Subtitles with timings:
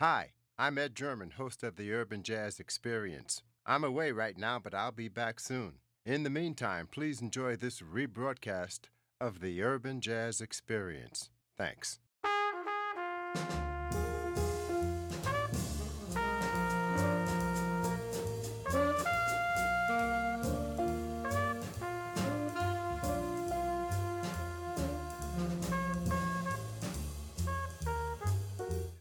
[0.00, 3.42] Hi, I'm Ed German, host of the Urban Jazz Experience.
[3.66, 5.74] I'm away right now, but I'll be back soon.
[6.06, 8.86] In the meantime, please enjoy this rebroadcast
[9.20, 11.28] of the Urban Jazz Experience.
[11.58, 11.98] Thanks.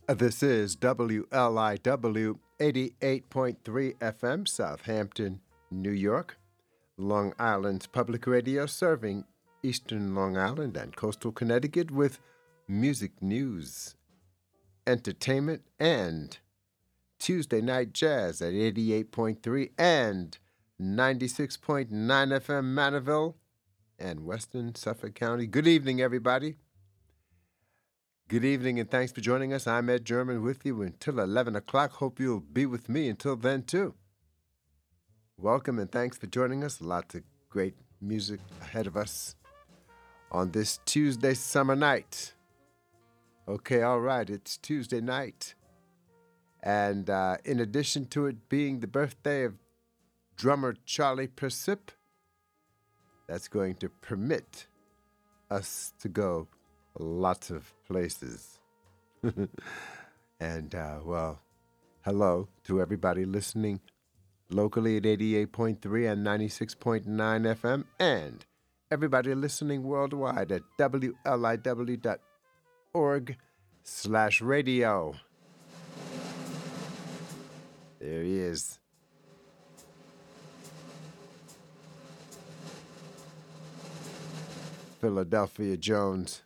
[0.09, 3.59] Uh, this is WLIW 88.3
[3.99, 6.39] FM, Southampton, New York,
[6.97, 9.25] Long Island's public radio serving
[9.61, 12.17] eastern Long Island and coastal Connecticut with
[12.67, 13.97] music news,
[14.87, 16.39] entertainment, and
[17.19, 20.39] Tuesday night jazz at 88.3 and
[20.81, 23.35] 96.9 FM Manorville
[23.99, 25.45] and Western Suffolk County.
[25.45, 26.55] Good evening, everybody.
[28.29, 29.65] Good evening and thanks for joining us.
[29.65, 31.93] I'm Ed German with you until 11 o'clock.
[31.93, 33.95] Hope you'll be with me until then, too.
[35.35, 36.79] Welcome and thanks for joining us.
[36.79, 39.35] Lots of great music ahead of us
[40.31, 42.35] on this Tuesday summer night.
[43.47, 45.55] Okay, all right, it's Tuesday night.
[46.61, 49.55] And uh, in addition to it being the birthday of
[50.35, 51.89] drummer Charlie Persip,
[53.27, 54.67] that's going to permit
[55.49, 56.47] us to go
[56.97, 58.59] lots of places.
[60.39, 61.39] and, uh, well,
[62.03, 63.81] hello to everybody listening
[64.49, 68.45] locally at 88.3 and 96.9 FM, and
[68.89, 72.07] everybody listening worldwide at wliw.org
[73.83, 75.13] slash radio.
[77.99, 78.79] There he is.
[85.01, 86.41] Philadelphia Jones.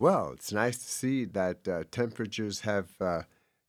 [0.00, 3.24] Well, it's nice to see that uh, temperatures have uh,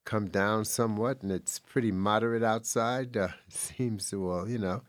[0.05, 3.17] come down somewhat, and it's pretty moderate outside.
[3.17, 4.83] Uh, seems well, you know,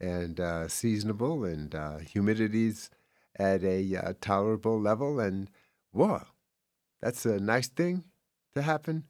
[0.00, 2.88] and uh, seasonable, and uh, humidity's
[3.36, 5.18] at a uh, tolerable level.
[5.18, 5.50] And
[5.90, 6.22] whoa,
[7.02, 8.04] that's a nice thing
[8.54, 9.06] to happen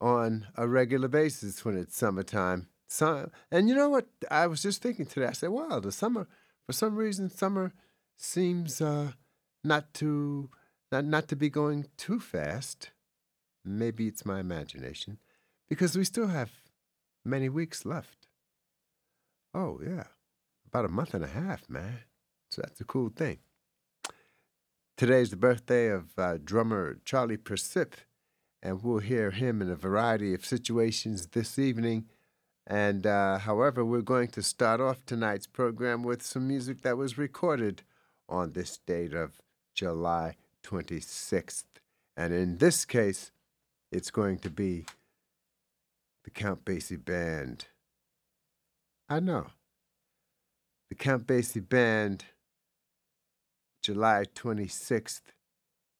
[0.00, 2.68] on a regular basis when it's summertime.
[2.86, 4.06] So, and you know what?
[4.30, 5.26] I was just thinking today.
[5.26, 6.28] I said, "Wow, the summer.
[6.66, 7.72] For some reason, summer
[8.16, 8.80] seems
[9.64, 10.50] not to."
[10.94, 12.92] Not, not to be going too fast.
[13.64, 15.18] Maybe it's my imagination,
[15.68, 16.52] because we still have
[17.24, 18.28] many weeks left.
[19.52, 20.04] Oh, yeah.
[20.68, 22.02] About a month and a half, man.
[22.52, 23.38] So that's a cool thing.
[24.96, 27.94] Today's the birthday of uh, drummer Charlie Persip,
[28.62, 32.04] and we'll hear him in a variety of situations this evening.
[32.68, 37.18] And uh, however, we're going to start off tonight's program with some music that was
[37.18, 37.82] recorded
[38.28, 39.42] on this date of
[39.74, 41.64] July 26th.
[42.16, 43.30] And in this case,
[43.92, 44.86] it's going to be
[46.24, 47.66] the Count Basie Band.
[49.08, 49.46] I know.
[50.88, 52.24] The Count Basie Band,
[53.82, 55.32] July 26th,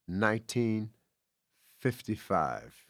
[0.06, 2.83] 1955.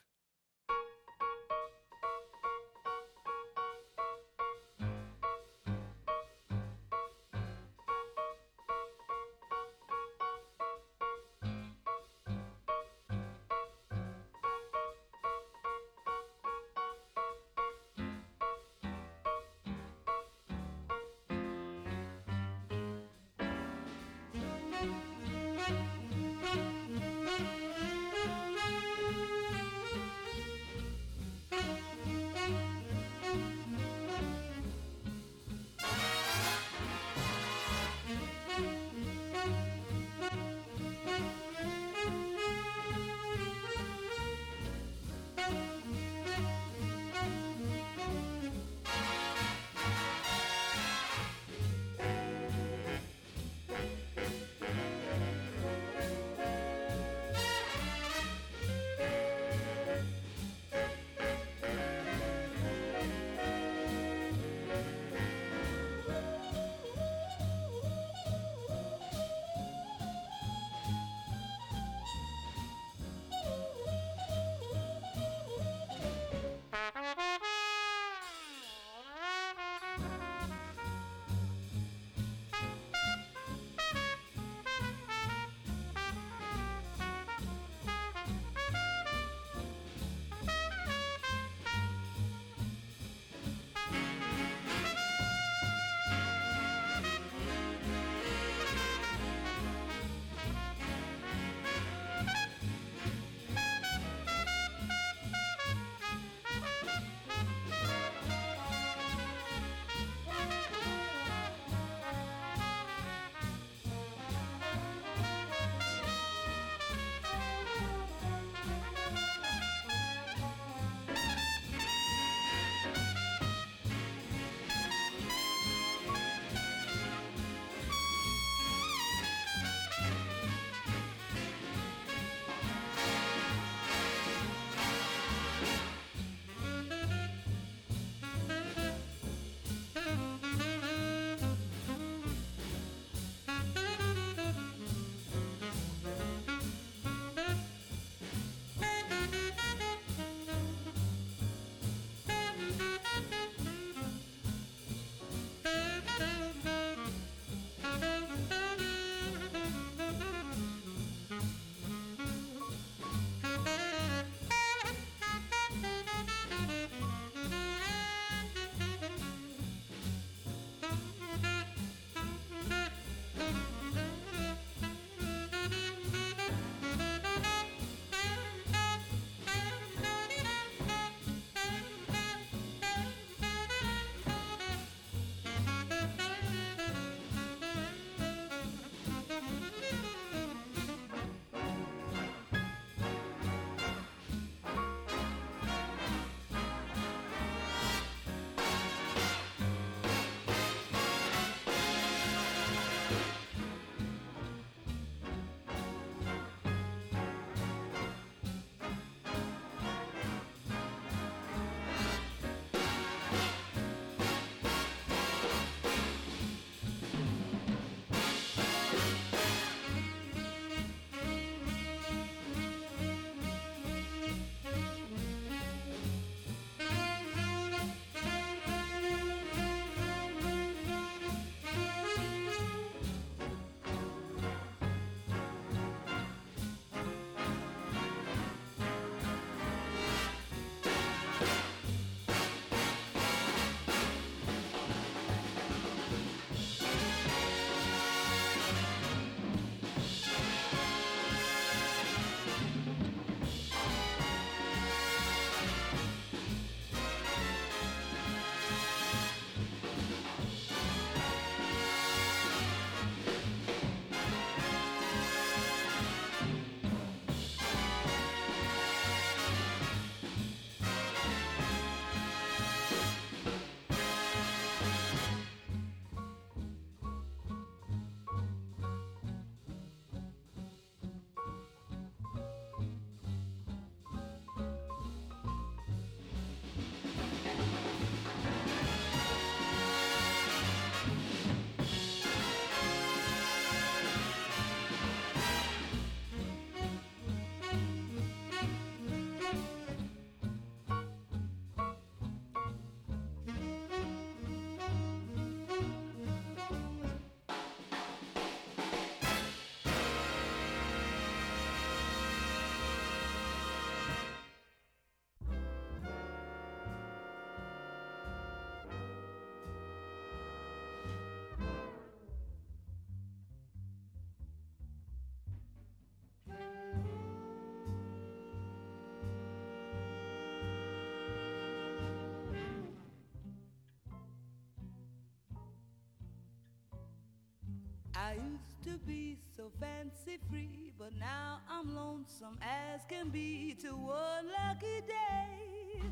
[338.84, 343.74] to be so fancy free, but now I'm lonesome as can be.
[343.80, 346.02] To one lucky day,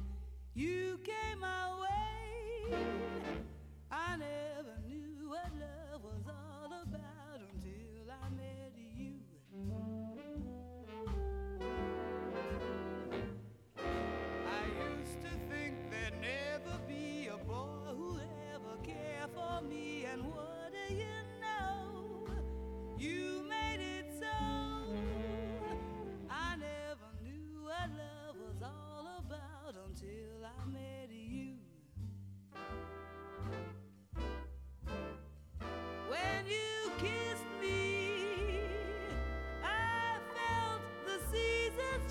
[0.54, 3.51] you came my way.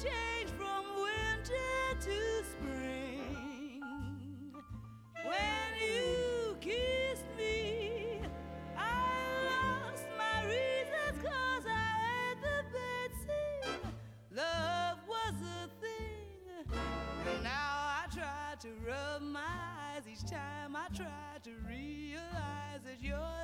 [0.04, 3.84] change from winter to spring.
[5.24, 8.20] When you kissed me,
[8.76, 8.80] I
[9.52, 13.94] lost my reasons cause I had the birds sing.
[14.36, 16.66] Love was a thing.
[17.28, 23.00] And now I try to rub my eyes each time I try to realize that
[23.02, 23.41] you're.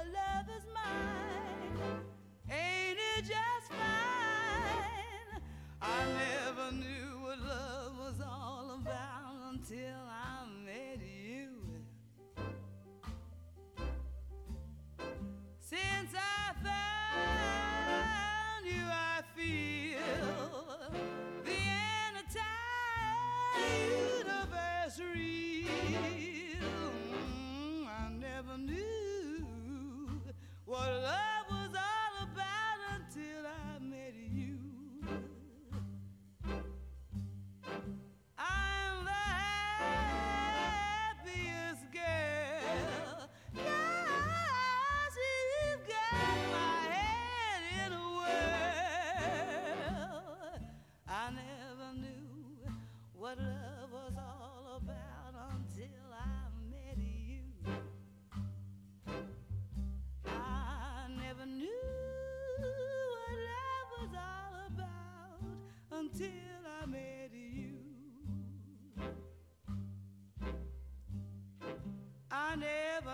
[9.69, 10.06] until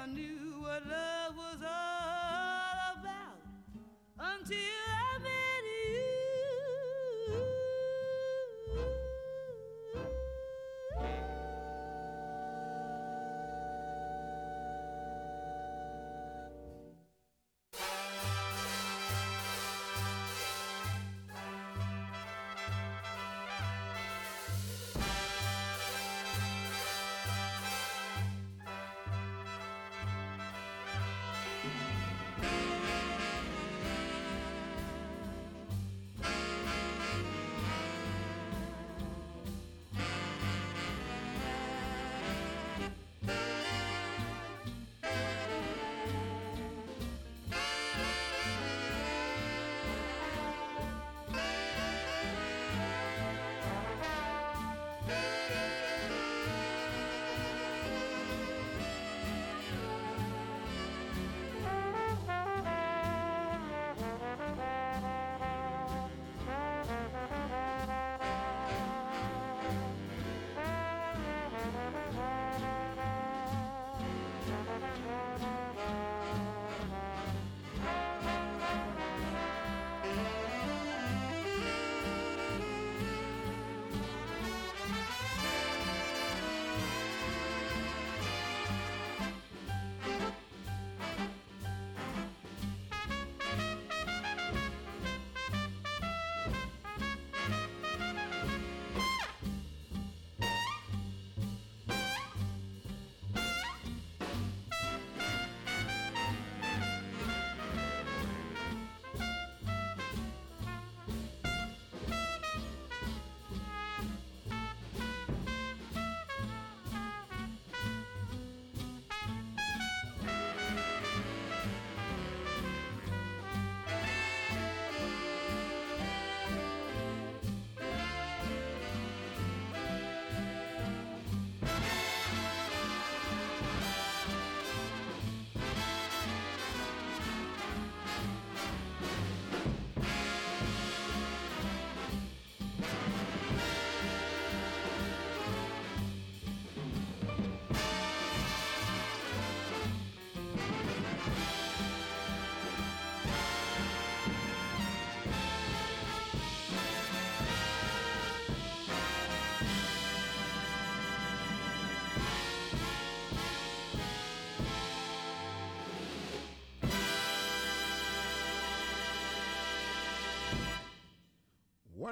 [0.05, 1.12] never knew what love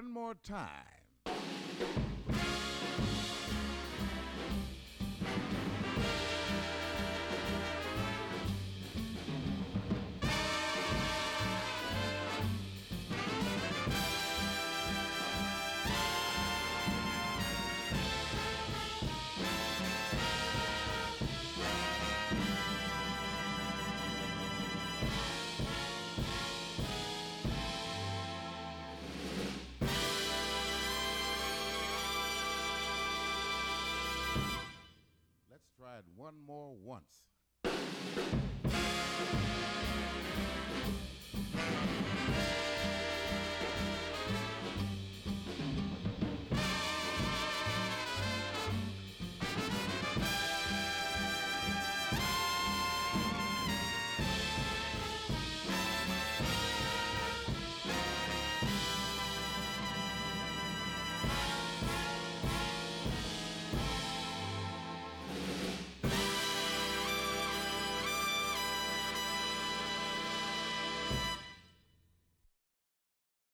[0.01, 0.80] one more time.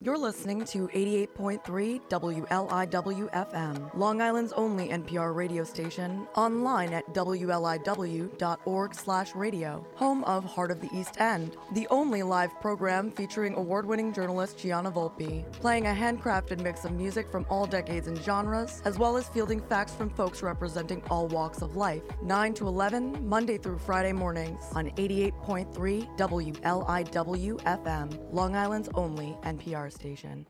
[0.08, 9.86] You're listening to 88.3 WLIW FM, Long Island's only NPR radio station, online at wliw.org/radio,
[9.96, 14.90] home of Heart of the East End, the only live program featuring award-winning journalist Gianna
[14.90, 19.28] Volpe, playing a handcrafted mix of music from all decades and genres, as well as
[19.28, 22.04] fielding facts from folks representing all walks of life.
[22.22, 29.92] 9 to 11, Monday through Friday mornings on 88.3 WLIW FM, Long Island's only NPR
[29.98, 30.46] station.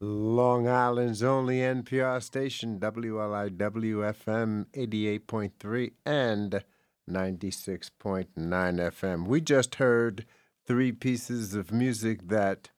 [0.00, 6.62] Long Island's only NPR station, WLIW FM 88.3 and
[7.10, 9.26] 96.9 FM.
[9.26, 10.24] We just heard
[10.66, 12.70] three pieces of music that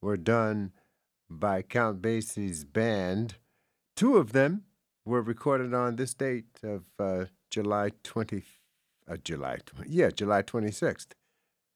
[0.00, 0.72] were done
[1.28, 3.36] by Count Basie's band.
[3.96, 4.62] Two of them
[5.04, 8.42] were recorded on this date of uh, July 20,
[9.08, 11.12] uh, July, yeah, July 26th,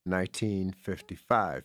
[0.04, 1.64] 1955.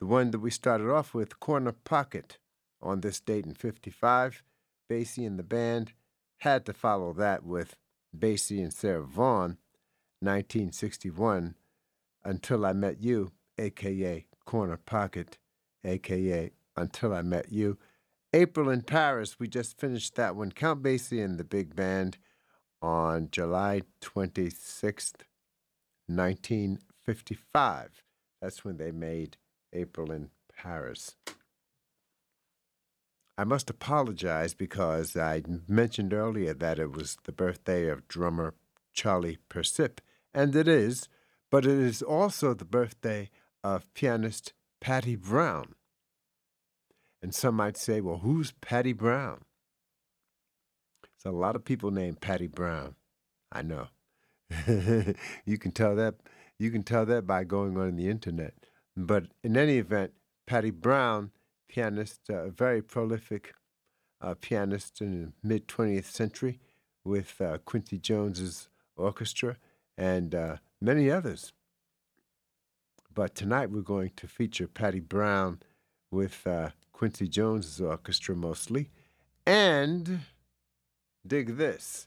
[0.00, 2.38] The one that we started off with, Corner Pocket,
[2.82, 4.42] on this date in 55.
[4.90, 5.92] Basie and the band
[6.38, 7.76] had to follow that with
[8.16, 9.58] Basie and Sarah Vaughan,
[10.20, 11.54] 1961,
[12.24, 15.38] Until I Met You, aka Corner Pocket,
[15.84, 17.78] aka Until I Met You.
[18.32, 20.52] April in Paris, we just finished that one.
[20.52, 22.16] Count Basie and the big band
[22.80, 25.22] on July 26th,
[27.10, 28.02] 1955.
[28.40, 29.36] That's when they made
[29.72, 31.16] April in Paris.
[33.36, 38.54] I must apologize because I mentioned earlier that it was the birthday of drummer
[38.92, 39.98] Charlie Persip,
[40.32, 41.08] and it is,
[41.50, 43.30] but it is also the birthday
[43.64, 45.74] of pianist Patty Brown.
[47.22, 49.42] And some might say, well, who's Patty Brown?
[51.02, 52.94] There's a lot of people named Patty Brown.
[53.50, 53.88] I know.
[55.44, 56.14] you can tell that
[56.60, 58.52] you can tell that by going on the internet.
[58.94, 60.12] But in any event,
[60.46, 61.30] Patty Brown,
[61.68, 63.54] pianist, a uh, very prolific
[64.20, 66.60] uh, pianist in the mid 20th century
[67.02, 69.56] with uh, Quincy Jones's orchestra
[69.96, 71.54] and uh, many others.
[73.14, 75.60] But tonight we're going to feature Patty Brown
[76.10, 78.90] with uh, Quincy Jones's orchestra mostly.
[79.46, 80.20] And
[81.26, 82.06] dig this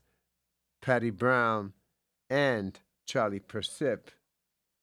[0.80, 1.74] Patty Brown
[2.30, 4.12] and Charlie Persip.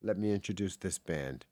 [0.03, 1.45] Let me introduce this band.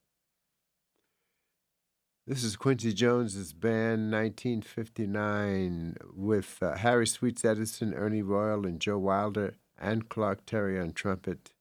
[2.26, 8.98] This is Quincy Jones's band, 1959, with uh, Harry Sweets Edison, Ernie Royal, and Joe
[8.98, 11.52] Wilder, and Clark Terry on trumpet,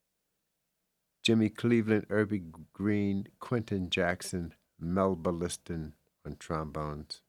[1.22, 5.92] Jimmy Cleveland, Urbie Green, Quentin Jackson, Melba Liston
[6.24, 7.20] on trombones,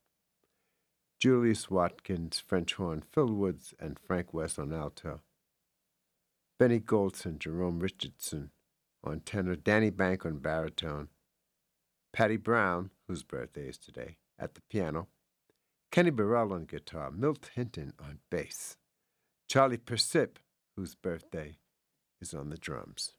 [1.20, 5.20] Julius Watkins, French horn, Phil Woods, and Frank Wess on alto,
[6.58, 8.52] Benny Golson, Jerome Richardson
[9.04, 11.10] on tenor, Danny Bank on baritone,
[12.12, 15.08] Patty Brown, whose birthday is today, at the piano,
[15.92, 18.78] Kenny Burrell on guitar, Milt Hinton on bass,
[19.48, 20.38] Charlie Persip,
[20.76, 21.58] whose birthday
[22.22, 23.14] is on the drums.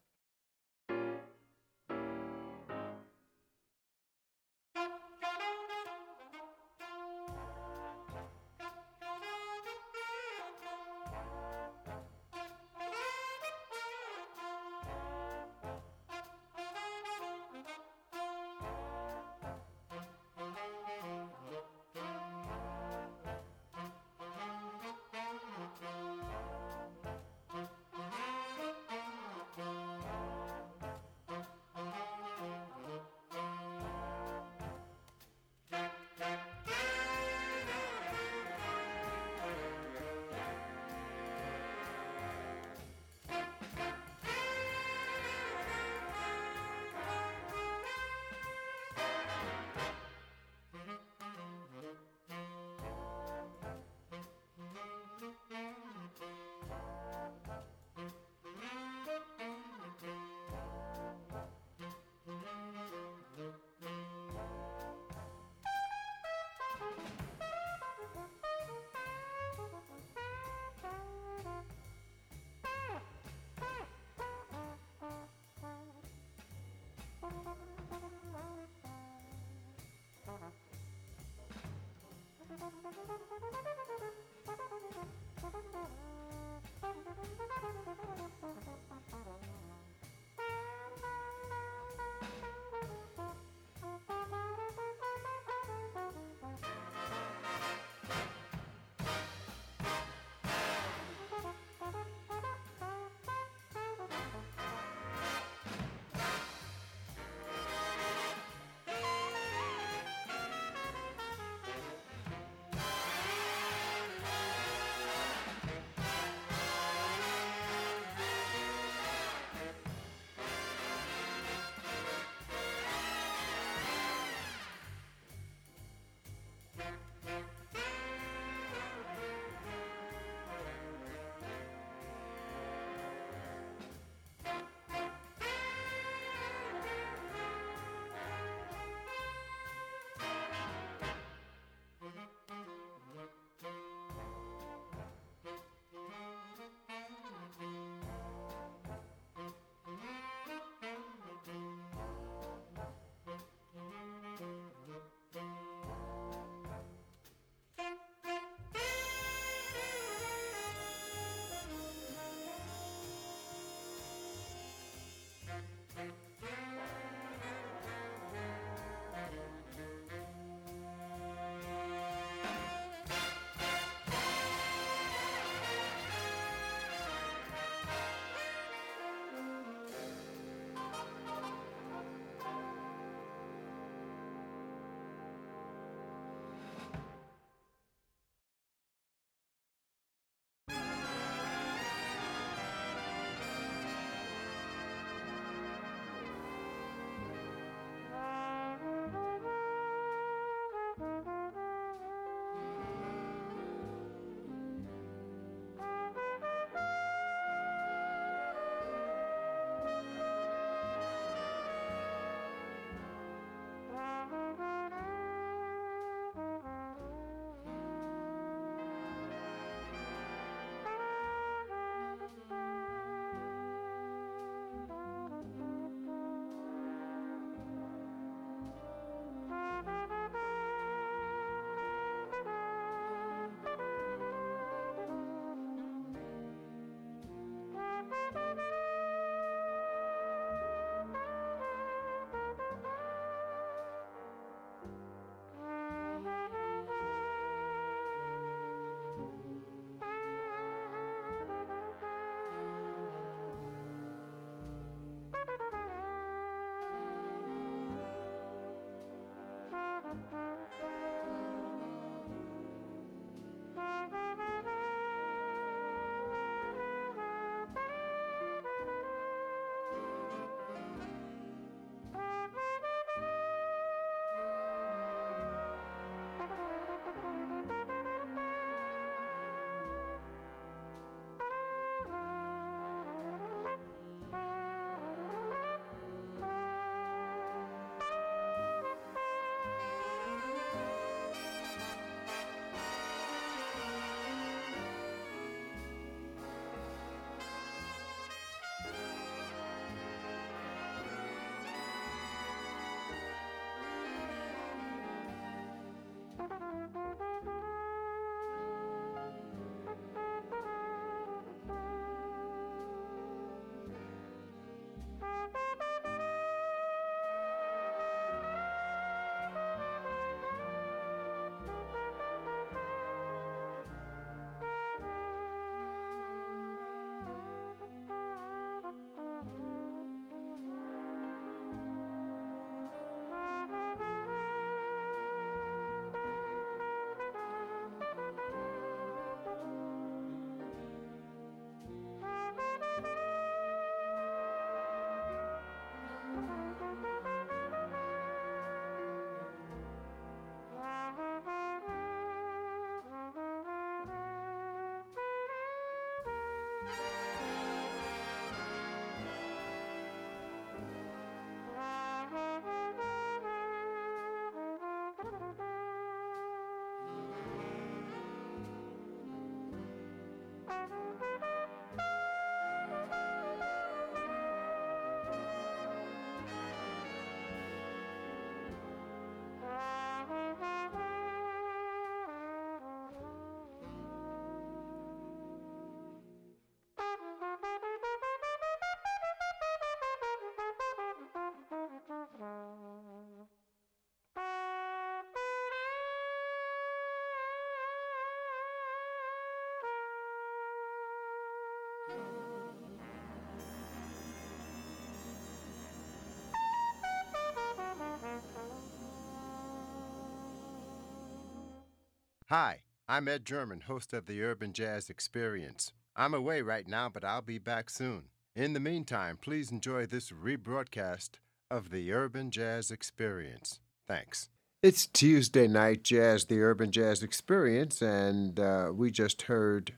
[412.50, 415.92] Hi, I'm Ed German, host of the Urban Jazz Experience.
[416.16, 418.24] I'm away right now, but I'll be back soon.
[418.56, 421.38] In the meantime, please enjoy this rebroadcast
[421.70, 423.78] of the Urban Jazz Experience.
[424.08, 424.48] Thanks.
[424.82, 429.92] It's Tuesday night jazz, the Urban Jazz Experience, and uh, we just heard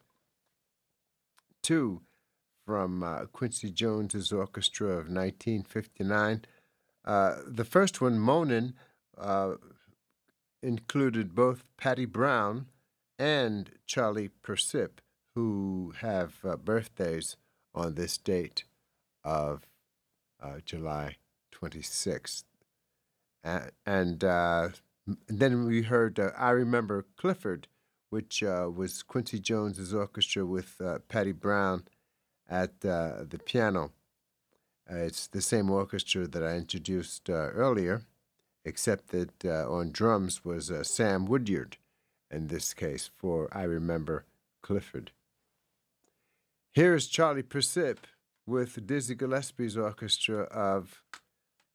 [1.63, 2.03] two
[2.67, 6.45] from uh, Quincy Jones's orchestra of 1959.
[7.03, 8.75] Uh, the first one, Moanin',
[9.17, 9.55] uh,
[10.63, 12.67] included both Patty Brown
[13.19, 15.01] and Charlie Persip,
[15.35, 17.37] who have uh, birthdays
[17.75, 18.65] on this date
[19.25, 19.63] of
[20.43, 21.17] uh, July
[21.53, 22.45] 26th.
[23.45, 24.25] Uh, and
[25.29, 27.69] then we heard uh, I Remember Clifford,
[28.11, 31.85] which uh, was Quincy Jones's orchestra with uh, Patty Brown
[32.49, 33.93] at the piano.
[34.89, 38.03] It's the same orchestra that I introduced earlier,
[38.65, 41.77] except that uh, on drums was uh, Sam Woodyard
[42.31, 44.25] in this case for I Remember
[44.63, 45.11] Clifford.
[46.73, 47.99] Here's Charlie Persip
[48.47, 51.03] with Dizzy Gillespie's orchestra of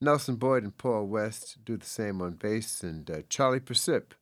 [0.00, 4.12] Nelson Boyd and Paul West do the same on bass, and uh, Charlie Persip,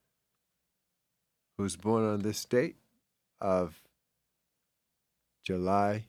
[1.56, 2.76] who's born on this date
[3.40, 3.80] of
[5.44, 6.06] July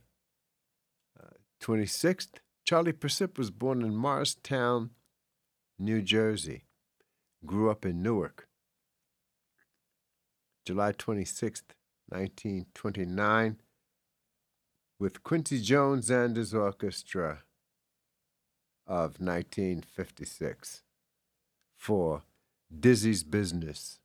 [1.19, 2.39] uh, 26th.
[2.65, 4.91] Charlie Persip was born in Morristown,
[5.79, 6.65] New Jersey.
[7.45, 8.47] Grew up in Newark.
[10.65, 11.73] July 26th,
[12.07, 13.57] 1929,
[15.04, 17.39] with Quincy Jones and his orchestra
[18.88, 20.84] of 1956
[21.76, 22.22] for
[22.74, 24.00] Dizzy's Business.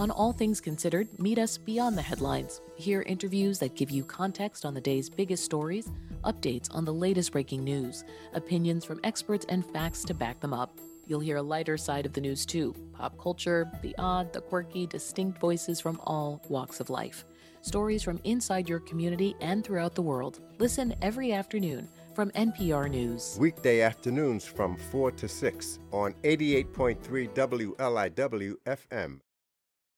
[0.00, 2.62] On All Things Considered, meet us beyond the headlines.
[2.74, 5.90] Hear interviews that give you context on the day's biggest stories,
[6.24, 10.78] updates on the latest breaking news, opinions from experts, and facts to back them up.
[11.06, 14.86] You'll hear a lighter side of the news too pop culture, the odd, the quirky,
[14.86, 17.26] distinct voices from all walks of life.
[17.60, 20.40] Stories from inside your community and throughout the world.
[20.58, 23.36] Listen every afternoon from NPR News.
[23.38, 29.20] Weekday afternoons from 4 to 6 on 88.3 WLIW FM.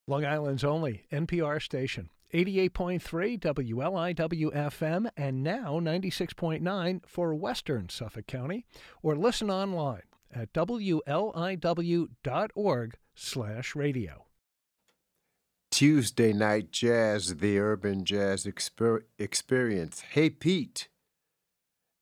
[0.08, 2.10] Long Island's only NPR station.
[2.34, 8.64] 88.3 WLIW FM and now 96.9 for Western Suffolk County
[9.02, 10.02] or listen online
[10.34, 11.04] at wliw.org
[13.14, 14.24] slash radio.
[15.70, 20.02] Tuesday night jazz, the urban jazz exper- experience.
[20.10, 20.88] Hey Pete.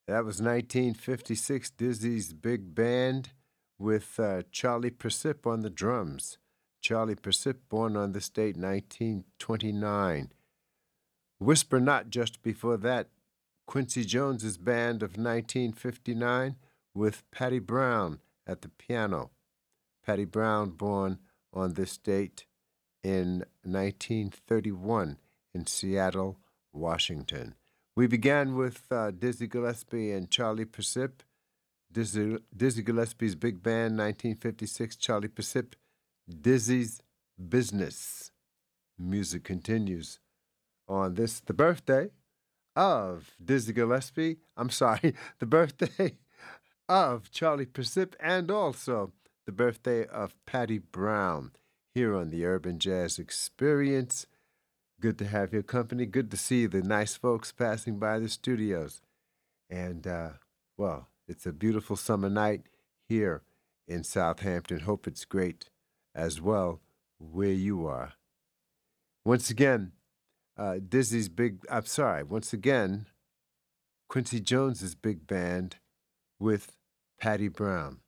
[0.07, 3.31] That was 1956, Dizzy's big band
[3.79, 6.39] with uh, Charlie Persip on the drums.
[6.81, 10.33] Charlie Persip, born on this date, 1929.
[11.39, 13.09] Whisper Not just before that,
[13.67, 16.57] Quincy Jones's band of 1959
[16.95, 19.31] with Patty Brown at the piano.
[20.05, 21.19] Patty Brown, born
[21.53, 22.47] on this date
[23.03, 25.19] in 1931
[25.55, 26.39] in Seattle,
[26.73, 27.55] Washington.
[27.97, 31.23] We began with uh, Dizzy Gillespie and Charlie Persip.
[31.93, 35.75] Dizzy, Dizzy Gillespie's big band, 1956, Charlie Persip,
[36.31, 37.01] Dizzy's
[37.49, 38.31] Business.
[38.99, 40.21] Music continues
[40.89, 42.11] on this, the birthday
[42.77, 44.39] of Dizzy Gillespie.
[44.57, 46.19] I'm sorry, the birthday
[46.89, 49.13] of Charlie Persip and also
[49.47, 51.53] the birthday of Patty Brown
[51.95, 54.27] here on the Urban Jazz Experience.
[55.01, 56.05] Good to have your company.
[56.05, 59.01] Good to see the nice folks passing by the studios.
[59.71, 60.31] And, uh,
[60.77, 62.63] well, it's a beautiful summer night
[63.09, 63.43] here
[63.89, 64.81] in Southampton.
[64.81, 65.71] Hope it's great
[66.21, 66.81] as well
[67.19, 68.13] where you are.
[69.25, 69.93] Once again,
[70.57, 73.07] uh, Dizzy's big, I'm sorry, once again,
[74.09, 75.77] Quincy Jones's big band
[76.39, 76.77] with
[77.19, 78.01] Patty Brown.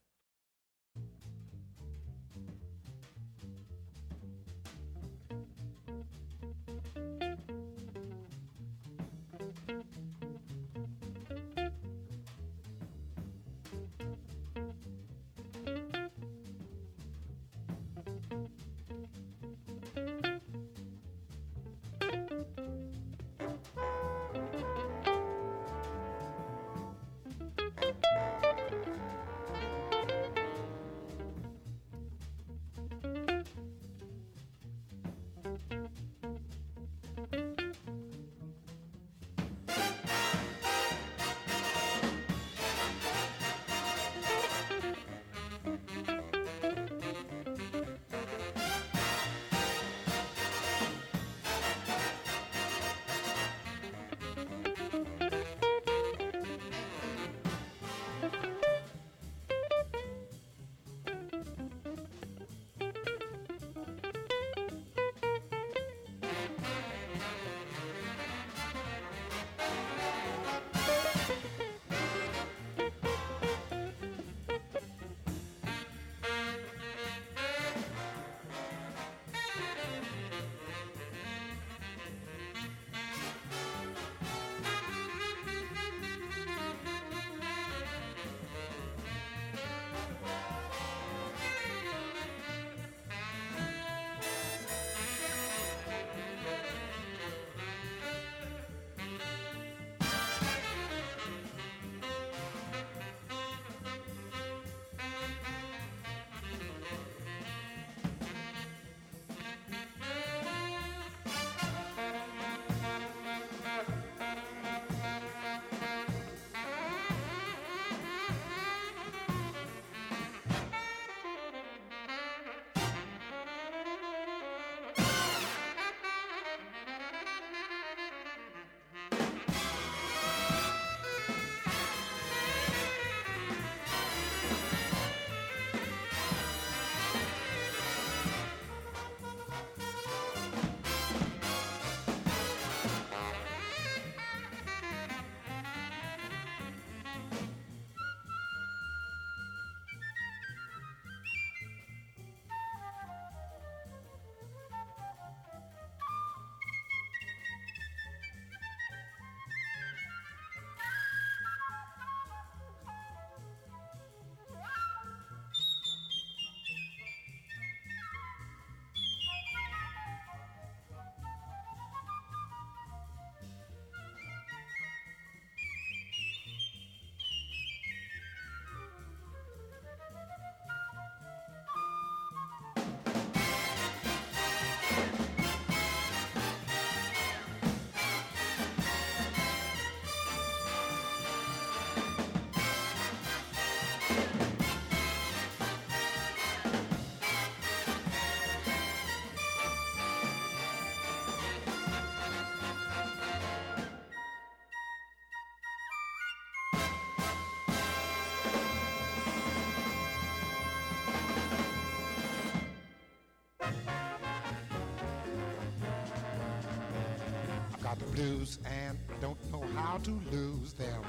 [218.22, 221.02] Blues and I don't know how to lose them.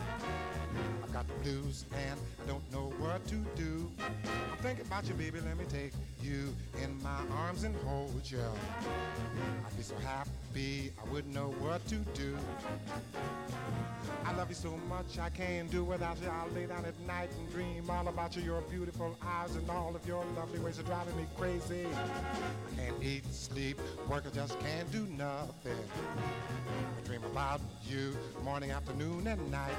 [1.03, 3.91] I've got the blues and I don't know what to do.
[3.99, 5.39] I'm thinking about you, baby.
[5.41, 8.39] Let me take you in my arms and hold you.
[9.66, 12.36] I'd be so happy I wouldn't know what to do.
[14.34, 16.27] I love you so much I can't do without you.
[16.27, 18.41] I'll lay down at night and dream all about you.
[18.41, 21.86] Your beautiful eyes and all of your lovely ways are driving me crazy.
[21.86, 23.79] I can't eat, sleep,
[24.09, 25.77] work, I just can't do nothing.
[26.97, 29.75] I dream about you morning, afternoon, and night.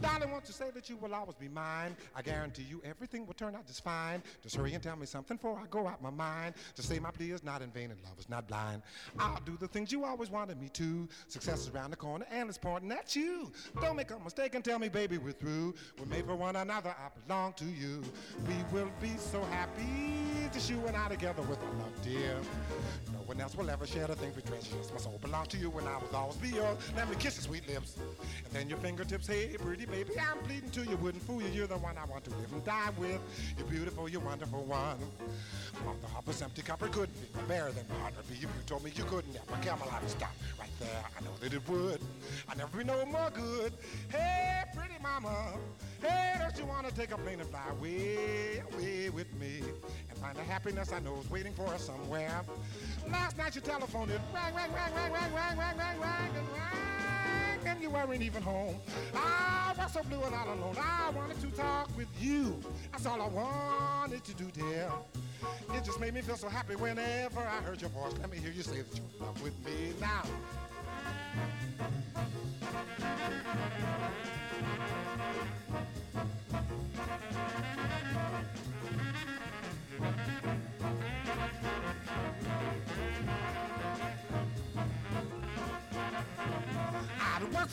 [0.00, 1.96] Darling, won't you say that you will always be mine?
[2.14, 4.22] I guarantee you everything will turn out just fine.
[4.42, 6.54] Just hurry and tell me something before I go out my mind.
[6.76, 8.82] To say my plea is not in vain and love is not blind.
[9.18, 11.08] I'll do the things you always wanted me to.
[11.28, 13.52] Success is around the corner and it's pointing at you.
[13.80, 15.74] Don't make a mistake and tell me, baby, we're through.
[15.98, 16.90] We're made for one another.
[16.90, 18.02] I belong to you.
[18.46, 22.36] We will be so happy just you and I together with our love, dear.
[23.12, 24.76] No one else will ever share the things we treasure.
[24.92, 26.78] My soul belongs to you and I will always be yours.
[26.94, 27.96] Let me kiss your sweet lips.
[28.44, 30.96] And then your fingertips, hey, pretty baby, I'm pleading to you.
[30.96, 31.48] Wouldn't fool you.
[31.48, 33.20] You're the one I want to live and die with.
[33.56, 34.98] You're beautiful, you're wonderful one.
[36.00, 38.84] The hopper's empty copper couldn't be better than my heart would be if you told
[38.84, 39.32] me you couldn't.
[39.32, 41.04] Never Camelot would stop right there.
[41.18, 42.00] I know that it would.
[42.48, 43.72] I never be no more good.
[44.08, 45.54] Hey, pretty mama.
[46.04, 49.60] Hey, don't you want to take a plane and fly away, away with me
[50.10, 52.42] and find the happiness I know is waiting for us somewhere?
[53.10, 56.48] Last night your telephone it rang, rang, rang, rang, rang, rang, rang, rang, rang, and
[56.52, 58.76] rang, and you weren't even home.
[59.14, 60.76] I was so blue and all alone.
[60.78, 62.60] I wanted to talk with you.
[62.92, 64.92] That's all I wanted to do, dear.
[65.72, 68.12] It just made me feel so happy whenever I heard your voice.
[68.20, 70.24] Let me hear you say that you're in love with me now.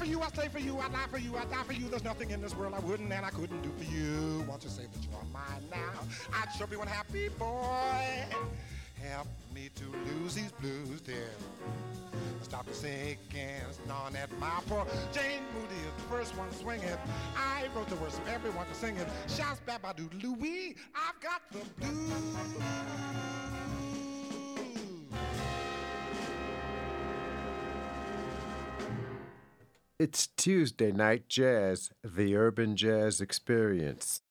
[0.02, 1.88] For you, I'd stay for you, I'd lie for you, I'd die for you.
[1.88, 4.44] There's nothing in this world I wouldn't and I couldn't do for you.
[4.48, 5.92] Won't you say that you're mine now?
[6.34, 8.26] I'd sure be one happy boy.
[9.10, 11.32] Help me to lose these blues, dear.
[12.44, 16.88] Stop the sinking, gnawing at my poor Jane Moody is the first one swinging.
[17.36, 19.08] I wrote the words so everyone can sing it.
[19.28, 20.76] Shouts back by Louie.
[20.94, 22.12] I've got the blues.
[29.98, 34.22] It's Tuesday Night Jazz, the Urban Jazz Experience.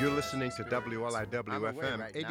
[0.00, 1.60] You're listening to I'm WLIW-FM right now, but I'll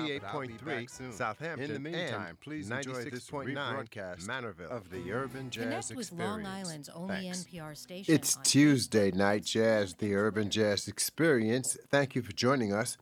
[0.05, 1.14] be back 88.3.
[1.14, 1.64] Southampton.
[1.64, 5.95] In the meantime, and please enjoy this 96.9 rebroadcast Manorville of the Urban Jazz Connect
[5.95, 7.45] with Long Island's only Thanks.
[7.45, 8.14] NPR station.
[8.14, 11.78] It's on Tuesday night jazz, the Urban Jazz Experience.
[11.89, 12.97] Thank you for joining us.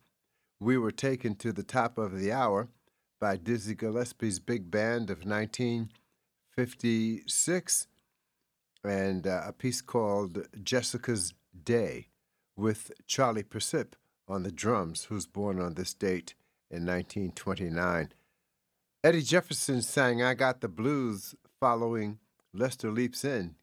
[0.60, 2.68] We were taken to the top of the hour
[3.20, 7.86] by Dizzy Gillespie's big band of 1956
[8.84, 11.34] and uh, a piece called Jessica's
[11.64, 12.06] Day
[12.56, 13.94] with Charlie Persip
[14.28, 16.34] on the drums, who's born on this date
[16.70, 18.12] in 1929.
[19.04, 22.18] Eddie Jefferson sang I Got the Blues following
[22.54, 23.56] Lester Leaps In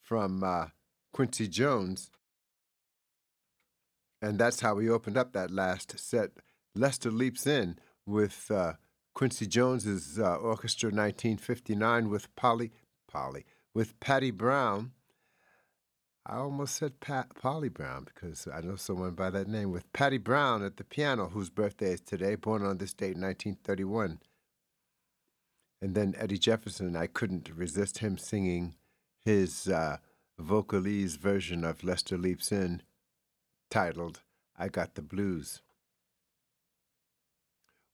[0.00, 0.66] from uh,
[1.12, 2.10] Quincy Jones.
[4.20, 6.30] And that's how we opened up that last set.
[6.74, 8.74] Lester Leaps In with uh,
[9.14, 12.72] Quincy Jones's uh, Orchestra 1959 with Polly,
[13.08, 13.44] Polly,
[13.74, 14.92] with Patty Brown.
[16.24, 20.18] I almost said Pat, Polly Brown because I know someone by that name with Patty
[20.18, 24.20] Brown at the piano, whose birthday is today, born on this date, 1931.
[25.80, 28.76] And then Eddie Jefferson, I couldn't resist him singing
[29.24, 29.96] his uh,
[30.40, 32.82] vocalese version of Lester Leaps In,
[33.68, 34.20] titled
[34.56, 35.60] I Got the Blues.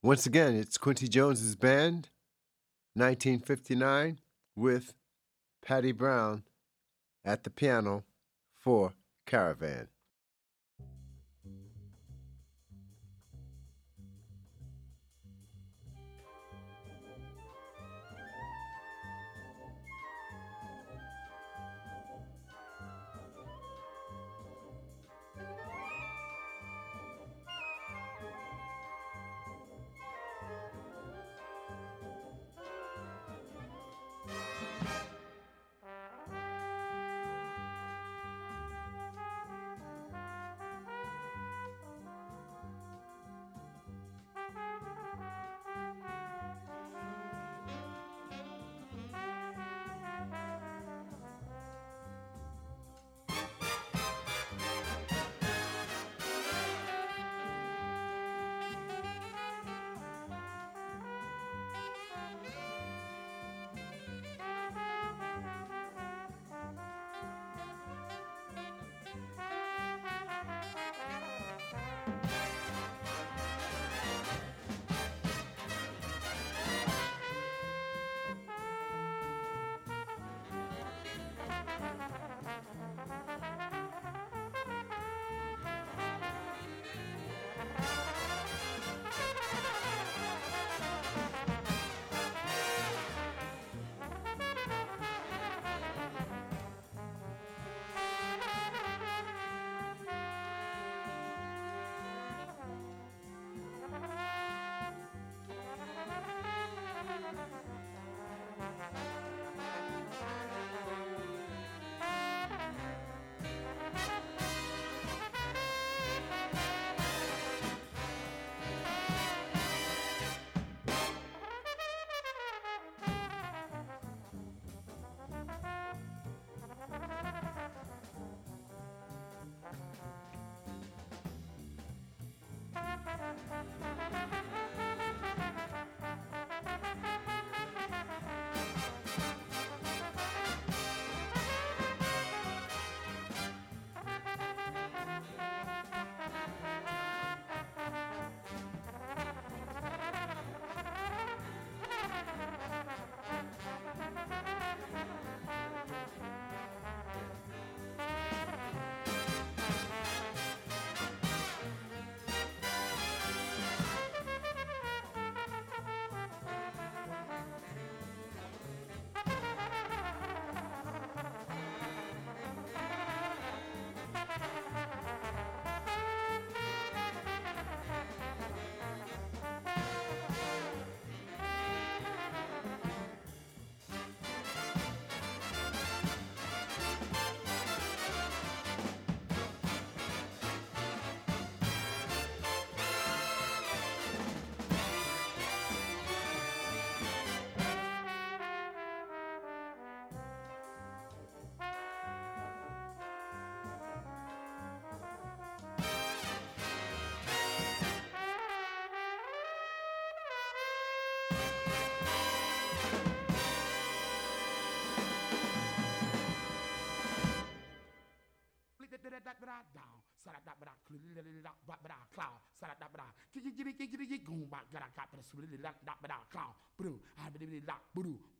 [0.03, 2.09] Once again, it's Quincy Jones's band,
[2.93, 4.19] 1959,
[4.55, 4.93] with
[5.65, 6.43] Patty Brown
[7.25, 8.03] at the piano
[8.59, 8.93] for
[9.25, 9.87] Caravan.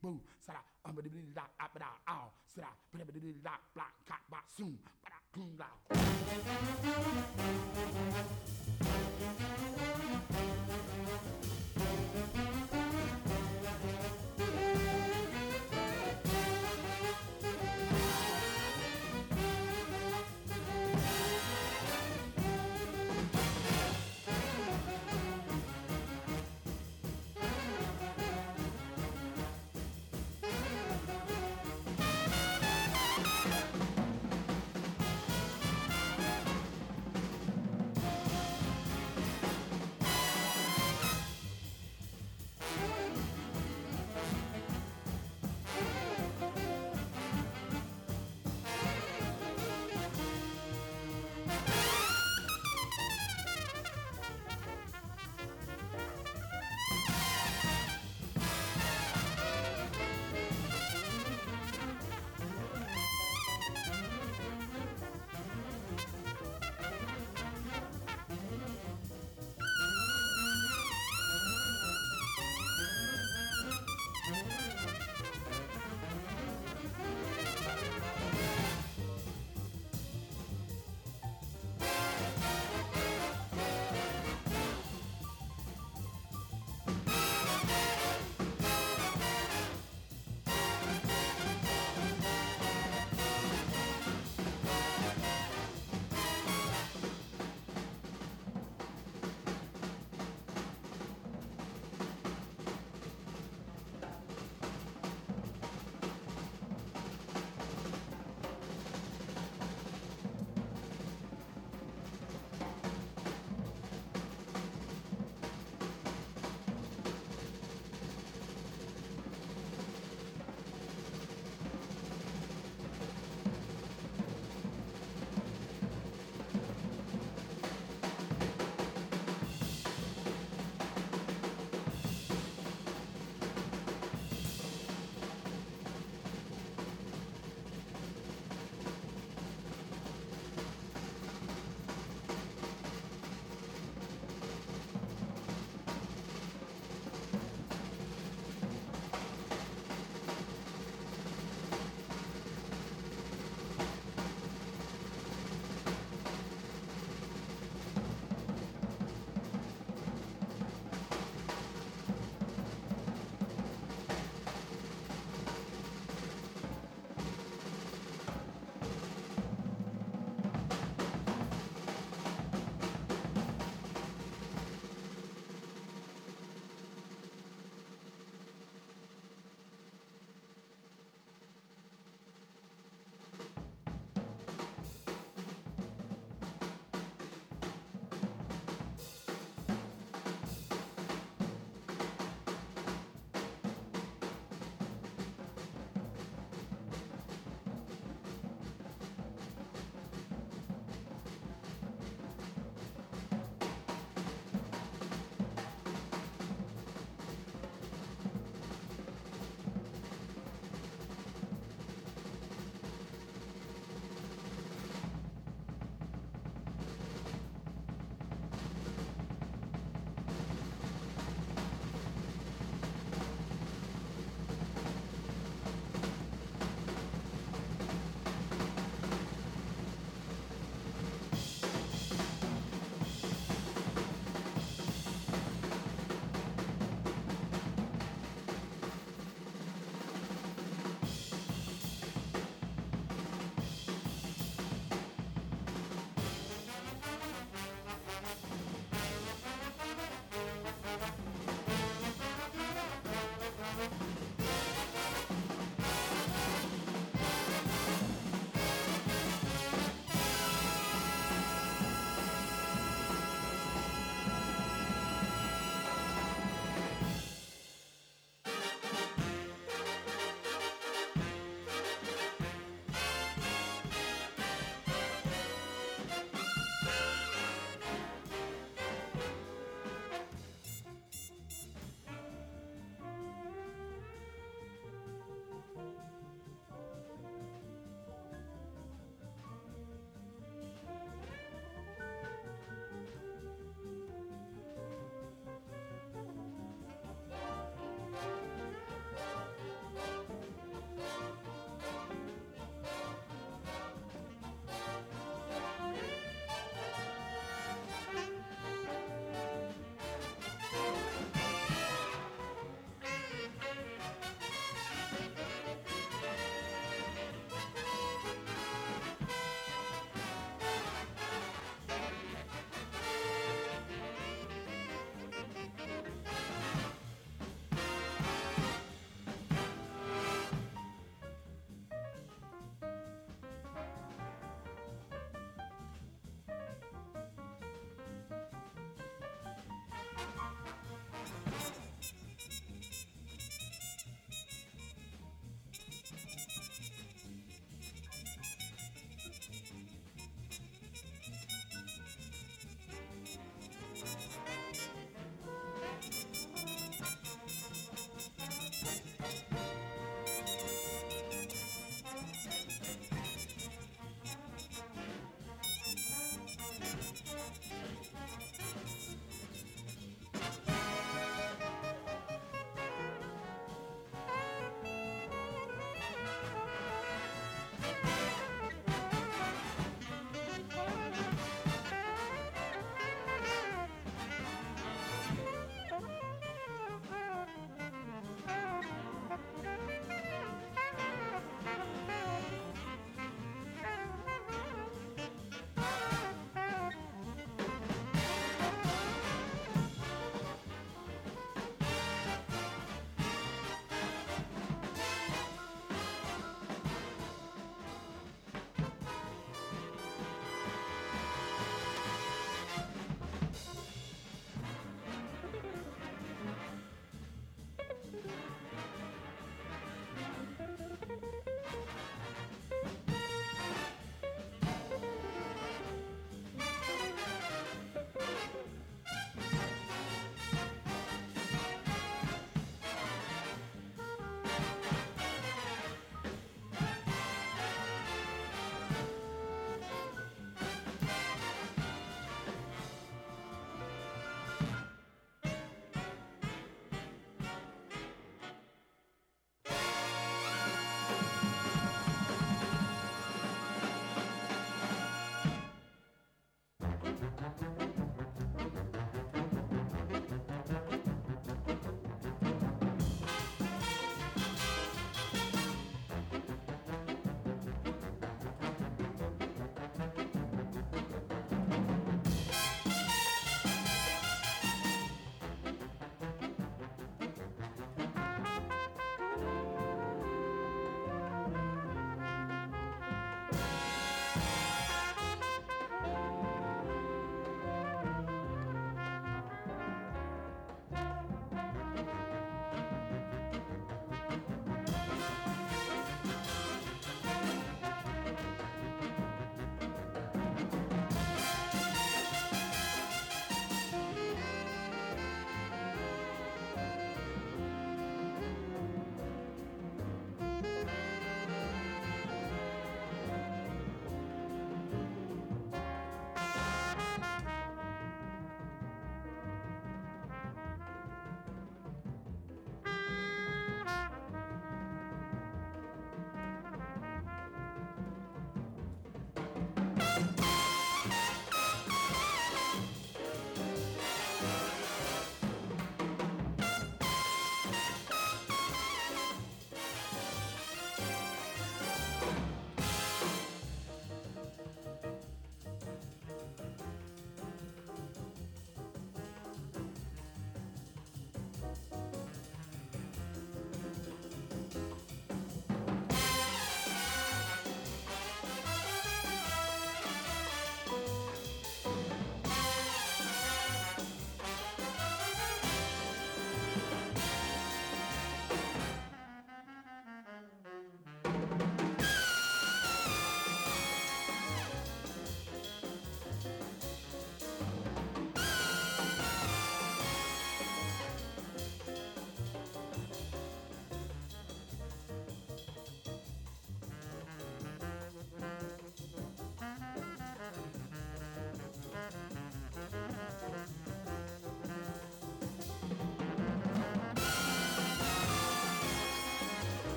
[0.00, 0.94] Boom, sada, um,
[3.42, 4.78] block, block, cock, box, soon.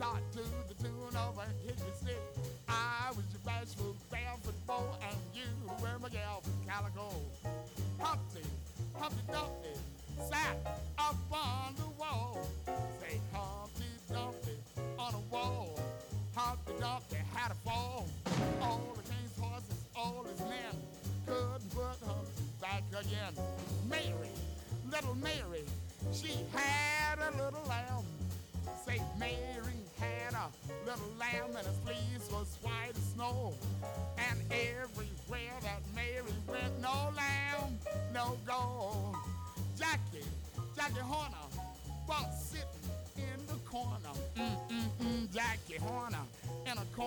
[0.00, 0.48] Humpty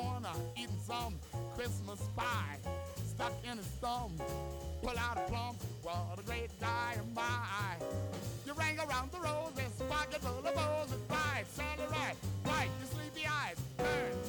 [0.02, 1.16] corner eating some
[1.56, 2.58] Christmas pie.
[3.06, 4.12] Stuck in his thumb,
[4.82, 5.56] pull out a plum.
[5.84, 7.76] What a great guy am I.
[8.46, 12.16] You rang around the roses, pocket full of roses, right, Sally right,
[12.46, 13.58] right, your sleepy eyes.
[13.78, 14.21] Turn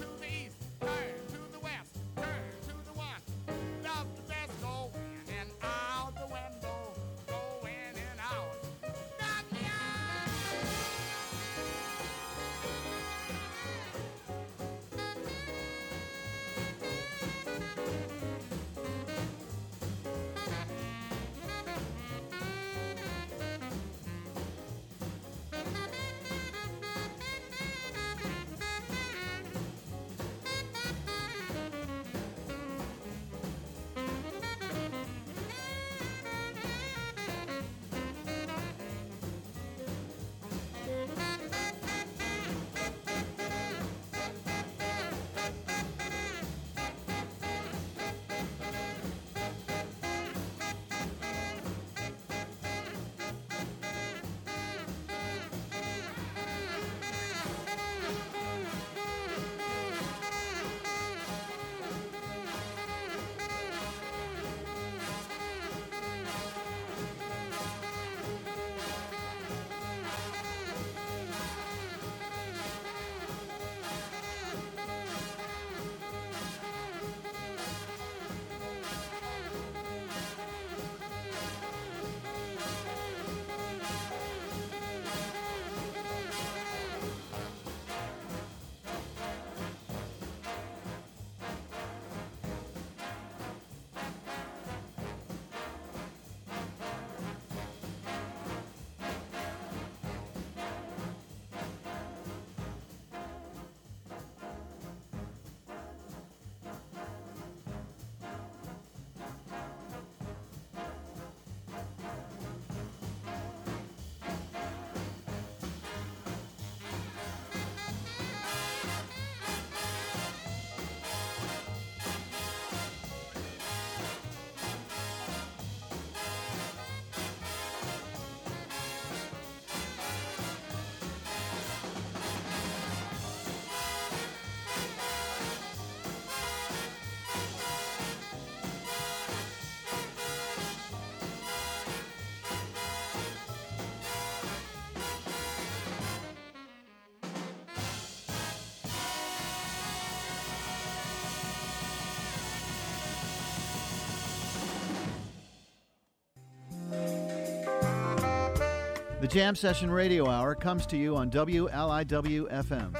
[159.32, 162.94] Jam Session Radio Hour comes to you on WLIW FM,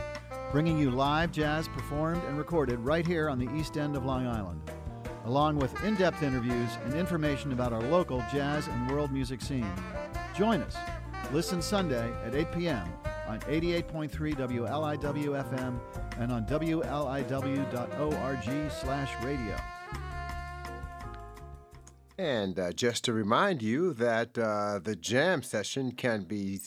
[0.51, 4.27] bringing you live jazz performed and recorded right here on the east end of Long
[4.27, 4.63] Island,
[5.27, 9.71] along with in depth interviews and information about our local jazz and world music scene.
[10.35, 10.75] Join us.
[11.33, 12.91] Listen Sunday at 8 p.m.
[13.29, 15.79] on 88.3 WLIW FM
[16.19, 17.71] and on WLIW.org
[18.73, 19.57] slash radio.
[22.19, 26.61] And uh, just to remind you that uh, the jam session can be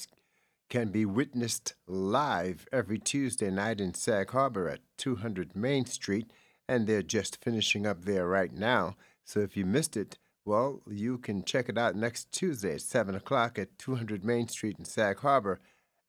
[0.67, 6.31] can be witnessed live every Tuesday night in Sag Harbor at 200 Main Street,
[6.67, 8.95] and they're just finishing up there right now.
[9.23, 13.13] So if you missed it, well, you can check it out next Tuesday at 7
[13.13, 15.59] o'clock at 200 Main Street in Sag Harbor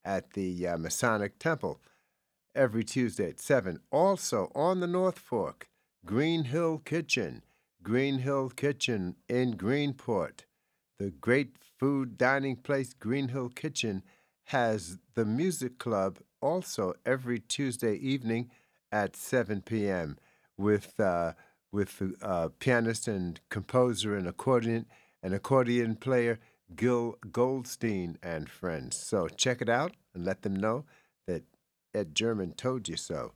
[0.04, 1.80] at the uh, Masonic Temple
[2.54, 3.80] every Tuesday at 7.
[3.90, 5.68] Also on the North Fork,
[6.04, 7.42] Green Hill Kitchen.
[7.86, 10.40] Green Hill Kitchen in Greenport.
[10.98, 14.02] The great food dining place Green Hill Kitchen
[14.46, 18.50] has the music club also every Tuesday evening
[18.90, 20.18] at 7 p.m.
[20.58, 21.34] with uh,
[21.70, 24.86] with uh, pianist and composer and accordion
[25.22, 26.40] and accordion player
[26.74, 28.96] Gil Goldstein and friends.
[28.96, 30.86] So check it out and let them know
[31.28, 31.44] that
[31.94, 33.34] Ed German told you so.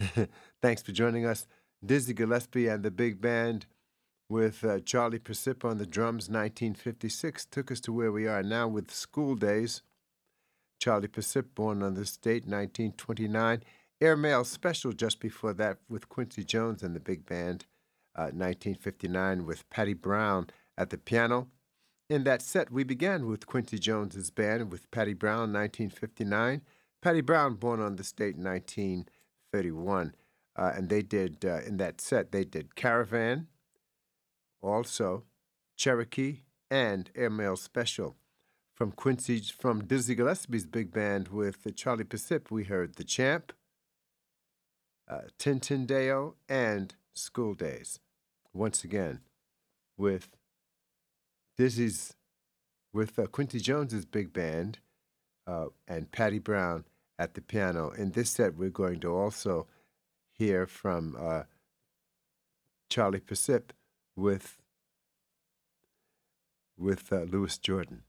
[0.62, 1.46] Thanks for joining us.
[1.84, 3.66] Dizzy Gillespie and the big band
[4.34, 8.66] with uh, Charlie Persip on the drums, 1956, took us to where we are now
[8.66, 9.82] with School Days.
[10.80, 13.62] Charlie Persip, born on this date, 1929.
[14.00, 17.66] Airmail special just before that with Quincy Jones and the big band,
[18.16, 21.46] uh, 1959, with Patty Brown at the piano.
[22.10, 26.60] in that set, we began with Quincy Jones's band with Patty Brown, 1959.
[27.00, 30.12] Patty Brown, born on this date, 1931.
[30.56, 33.46] Uh, and they did, uh, in that set, they did Caravan,
[34.64, 35.24] also
[35.76, 38.16] Cherokee, and Airmail Special.
[38.74, 43.52] From Quincy's, from Dizzy Gillespie's big band with Charlie Persip, we heard The Champ,
[45.08, 48.00] uh, Tin Tin Deo, and School Days.
[48.52, 49.20] Once again,
[49.96, 50.28] with
[51.56, 52.16] Dizzy's,
[52.92, 54.78] with uh, Quincy Jones's big band
[55.46, 56.84] uh, and Patty Brown
[57.18, 57.90] at the piano.
[57.90, 59.68] In this set, we're going to also
[60.32, 61.42] hear from uh,
[62.88, 63.70] Charlie Persip
[64.16, 64.60] with
[66.76, 68.02] with uh, Louis Jordan.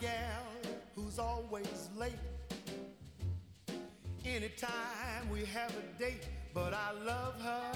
[0.00, 0.46] Gal
[0.94, 2.12] who's always late.
[4.24, 7.72] Anytime we have a date, but I love her.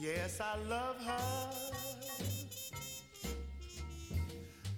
[0.00, 1.50] Yes, I love her.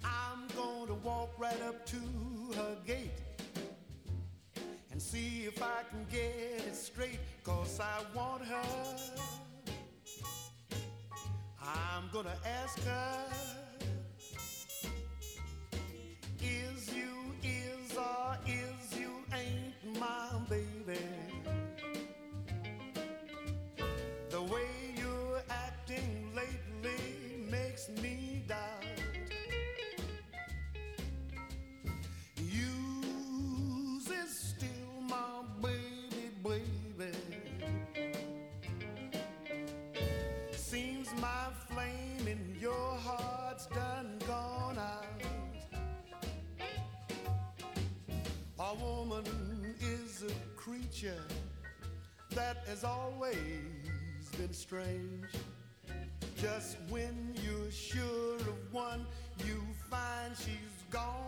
[0.05, 0.49] I'm
[0.87, 1.97] to walk right up to
[2.57, 3.11] her gate
[4.93, 6.35] and see if I can get
[6.67, 8.97] it straight, cause I want her.
[11.61, 13.56] I'm gonna ask her
[51.07, 51.23] creature
[52.35, 53.39] that has always
[54.39, 55.25] been strange.
[56.37, 59.07] Just when you're sure of one,
[59.45, 61.26] you find she's gone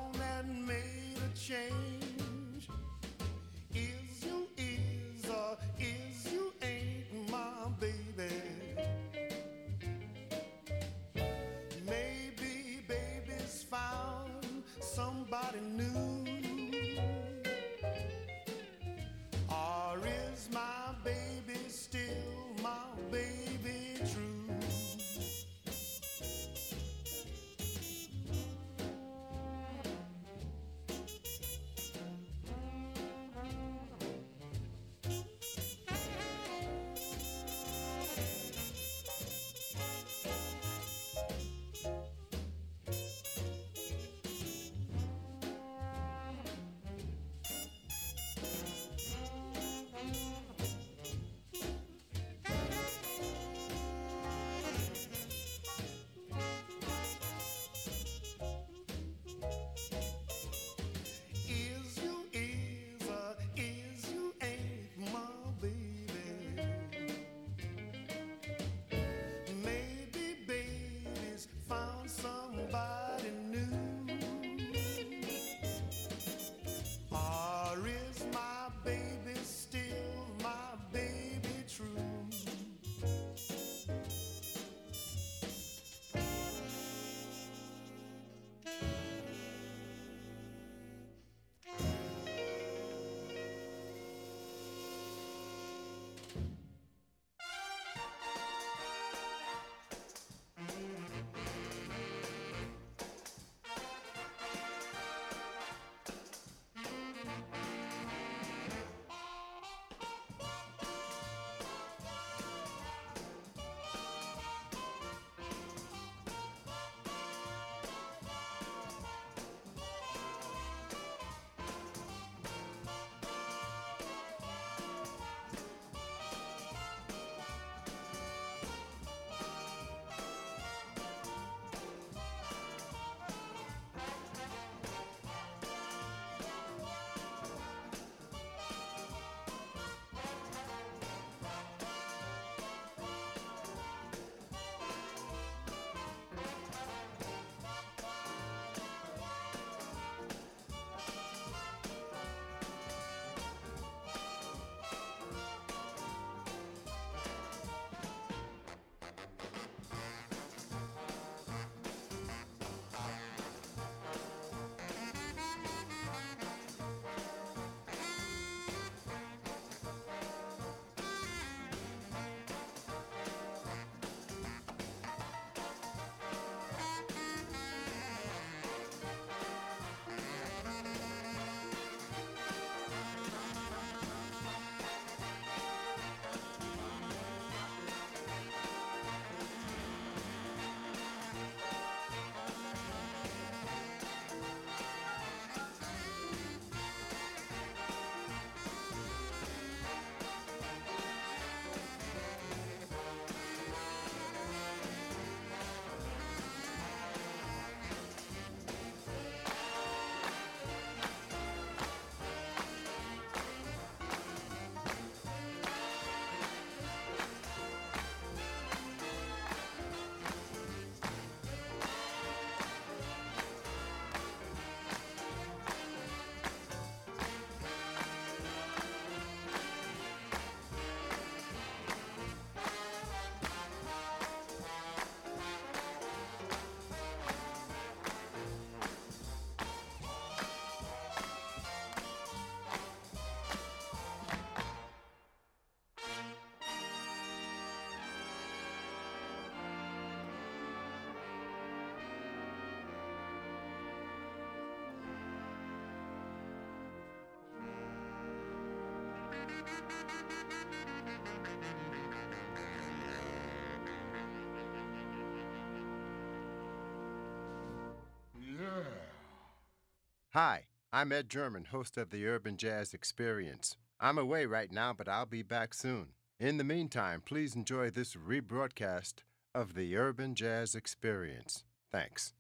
[270.35, 273.77] Hi, I'm Ed German, host of the Urban Jazz Experience.
[273.99, 276.11] I'm away right now, but I'll be back soon.
[276.39, 279.15] In the meantime, please enjoy this rebroadcast
[279.53, 281.65] of the Urban Jazz Experience.
[281.91, 282.35] Thanks.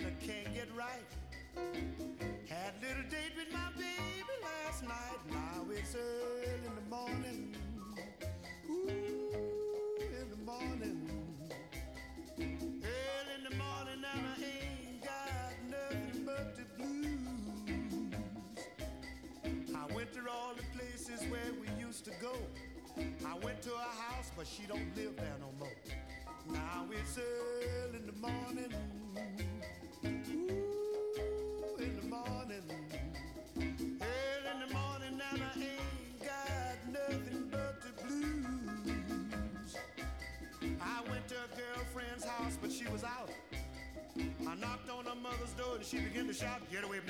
[0.00, 1.04] I can't get right.
[2.48, 5.20] Had a little date with my baby last night.
[5.30, 7.54] Now it's early in the morning.
[8.70, 8.88] Ooh,
[10.00, 11.08] in the morning.
[12.38, 18.14] Early in the morning and I ain't got nothing but the blues.
[19.76, 22.34] I went to all the places where we used to go.
[23.26, 25.76] I went to her house, but she don't live there no more.
[26.48, 27.49] Now it's early
[45.80, 47.09] and she began to shout, Get away from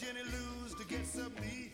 [0.00, 1.72] Jenny Lou's to get some meat.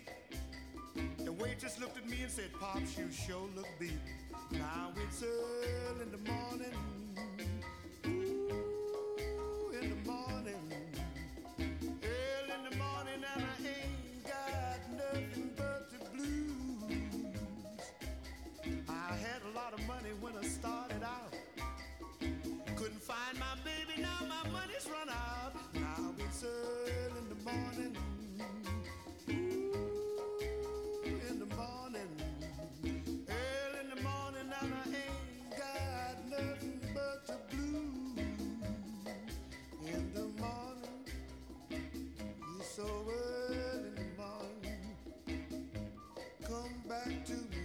[1.18, 3.92] The waitress looked at me and said, Pops, you sure look beat.
[4.50, 6.93] Now it's early in the morning.
[47.24, 47.63] To me,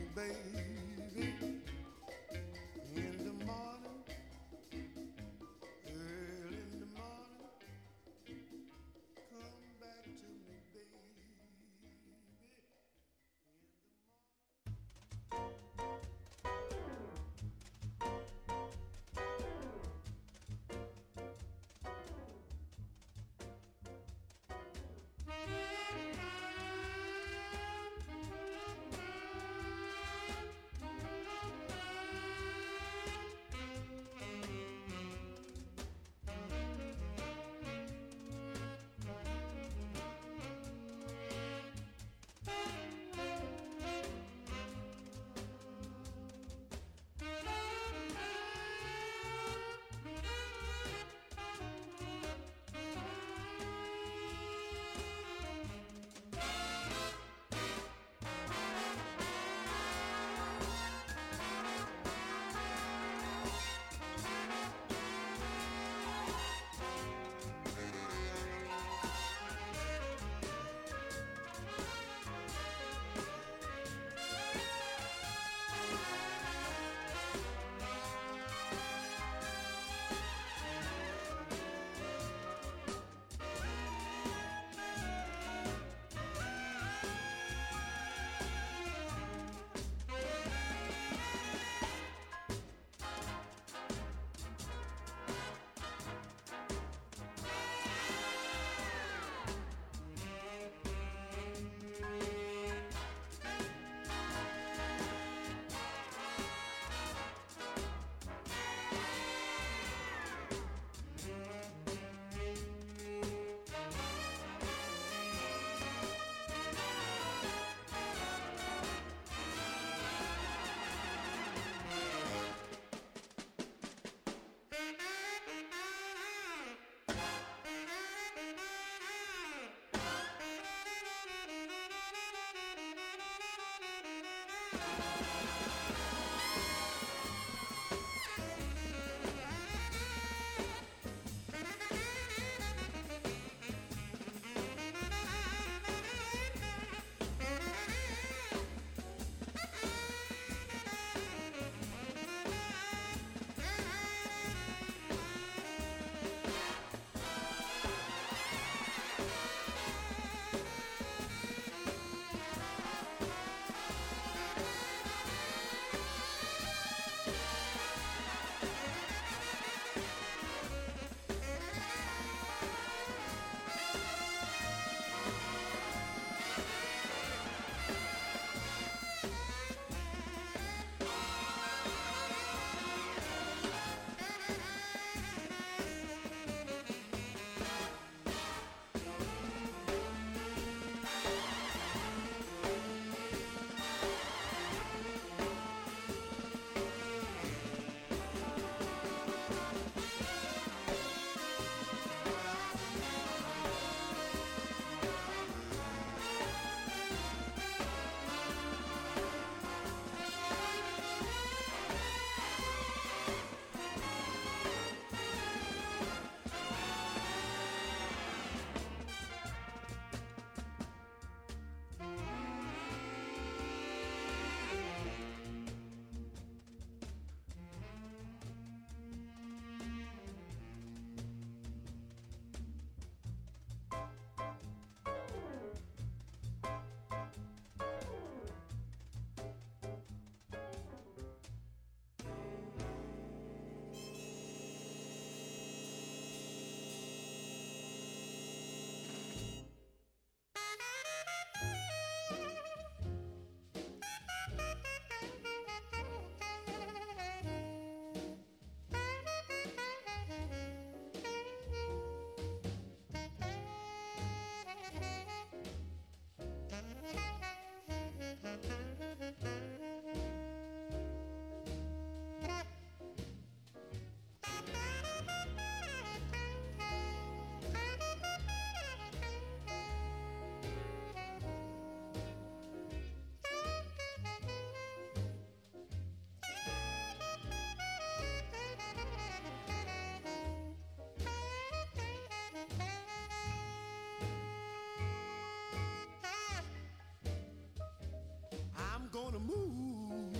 [299.11, 300.37] gonna move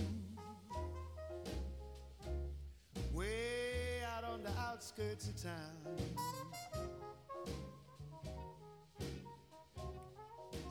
[3.12, 5.96] way out on the outskirts of town.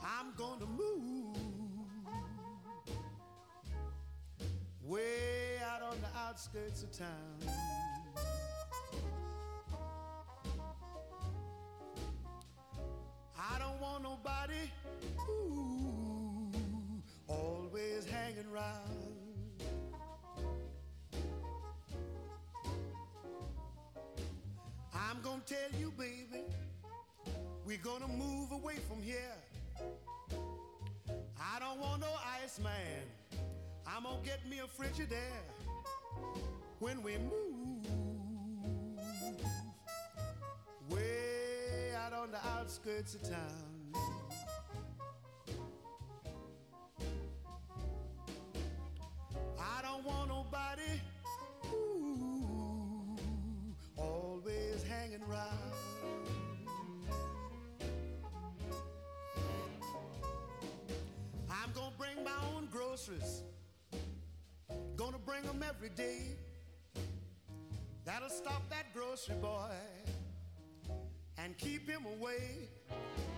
[0.02, 1.36] I'm gonna move
[4.82, 7.69] way out on the outskirts of town.
[25.40, 26.44] Gonna tell you, baby,
[27.64, 29.16] we're gonna move away from here.
[31.40, 32.08] I don't want no
[32.42, 33.40] ice man.
[33.86, 35.16] I'm gonna get me a Frigidaire
[36.78, 37.86] when we move
[40.90, 43.69] way out on the outskirts of town.
[63.00, 63.42] Groceries.
[64.96, 66.36] Gonna bring them every day.
[68.04, 69.70] That'll stop that grocery boy
[71.38, 72.68] and keep him away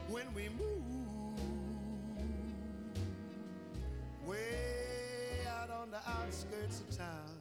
[0.09, 1.39] when we move
[4.27, 7.32] way out on the outskirts of town.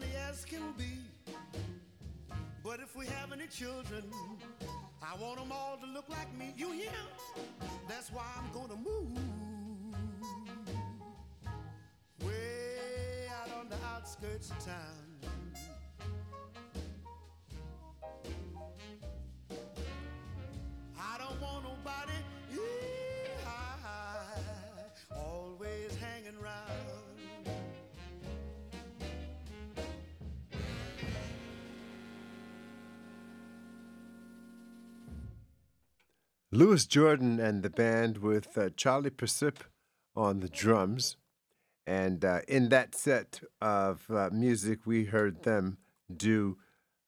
[0.00, 0.98] Funny as can be.
[2.62, 4.04] But if we have any children,
[5.02, 6.52] I want them all to look like me.
[6.56, 6.90] You hear?
[7.88, 9.18] That's why I'm gonna move
[12.24, 15.39] way out on the outskirts of town.
[36.52, 39.58] Louis Jordan and the band with uh, Charlie Persip
[40.16, 41.16] on the drums.
[41.86, 45.78] And uh, in that set of uh, music, we heard them
[46.14, 46.58] do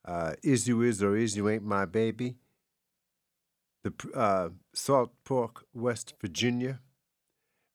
[0.04, 2.36] uh, Is You Is or Is You Ain't My Baby,
[3.82, 6.78] the uh, Salt Pork, West Virginia,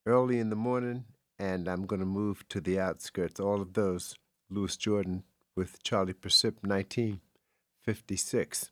[0.05, 1.03] Early in the Morning,
[1.37, 3.41] and I'm going to move to the outskirts.
[3.41, 4.15] All of those,
[4.49, 5.23] Louis Jordan
[5.55, 8.71] with Charlie Persip, 1956.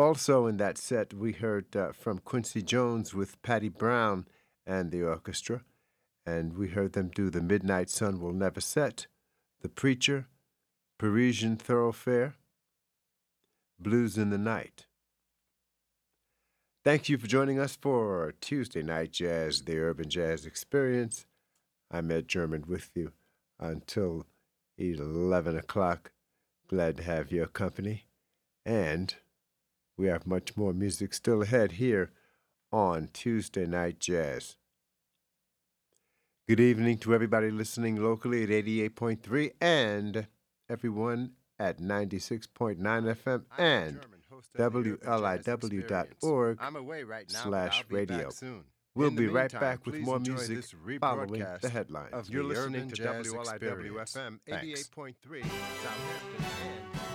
[0.00, 4.24] Also in that set, we heard uh, from Quincy Jones with Patti Bown
[4.66, 5.62] and the orchestra,
[6.24, 9.08] and we heard them do The Midnight Sun Will Never Set,
[9.60, 10.26] The Preacher,
[10.98, 12.36] Parisian Thoroughfare,
[13.78, 14.86] Blues in the Night.
[16.82, 21.26] Thank you for joining us for Tuesday Night Jazz, the Urban Jazz Experience.
[21.90, 23.12] I'm Ed German with you
[23.58, 24.24] until
[24.78, 26.12] 11 o'clock.
[26.68, 28.06] Glad to have your company.
[28.64, 29.14] And
[30.00, 32.10] we have much more music still ahead here
[32.72, 34.56] on Tuesday Night Jazz.
[36.48, 40.26] Good evening to everybody listening locally at 88.3 and
[40.70, 44.00] everyone at 96.9 FM and
[44.56, 46.58] WLIW.org
[47.06, 48.30] right slash radio.
[48.94, 50.64] We'll be right back with more music
[50.98, 52.30] following the headlines.
[52.30, 53.92] You're listening to WLIW.
[53.92, 54.88] FM Thanks.
[54.96, 57.09] 88.3 Southampton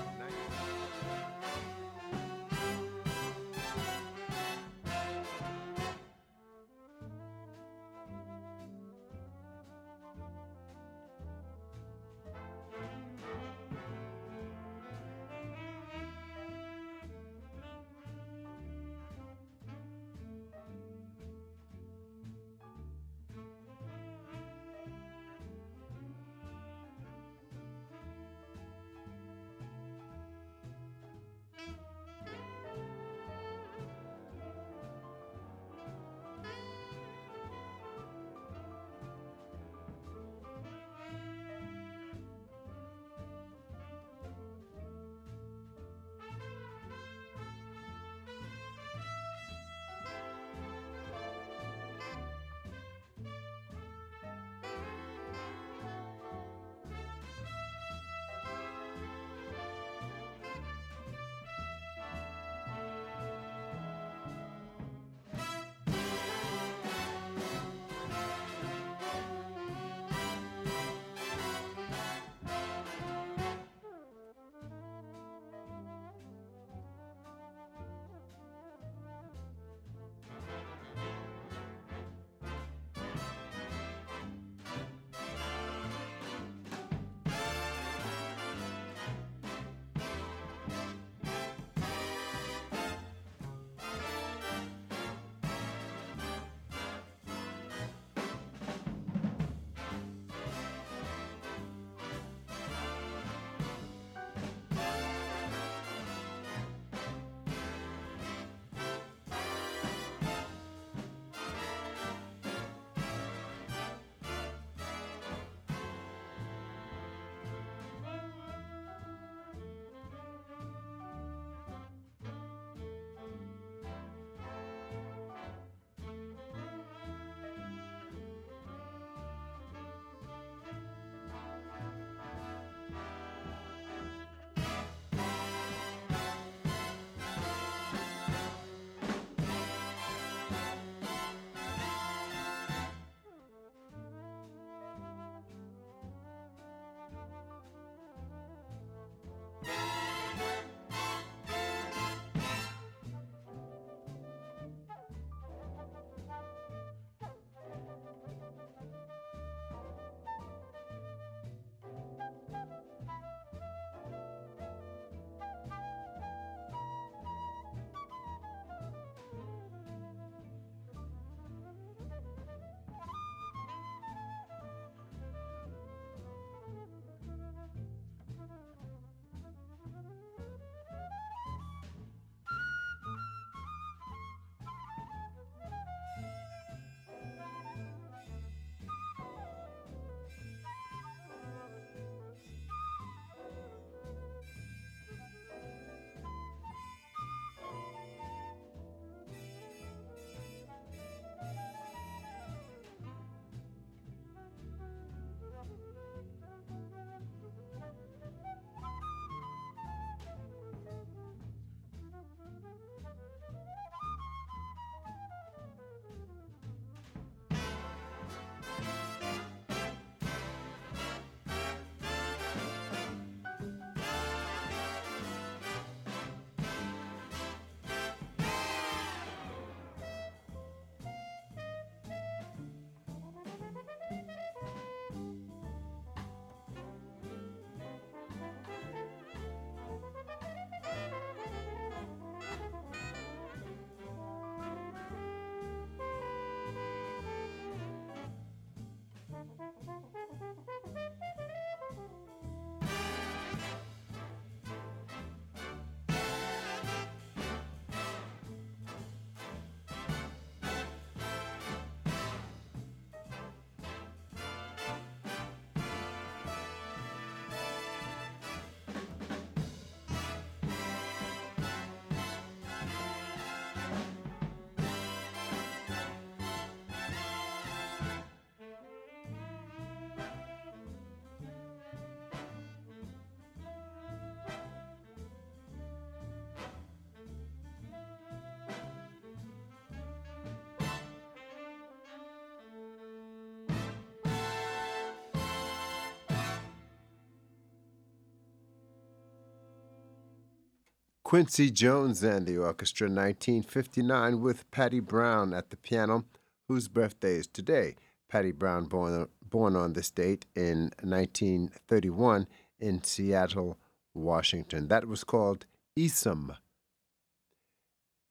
[301.25, 306.23] Quincy Jones and the orchestra, 1959, with Patti Bown at the piano,
[306.67, 307.95] whose birthday is today.
[308.29, 312.45] Patti Bown, born, born on this date in 1931
[312.79, 313.79] in Seattle,
[314.13, 314.87] Washington.
[314.87, 315.65] That was called
[315.97, 316.57] Eesom.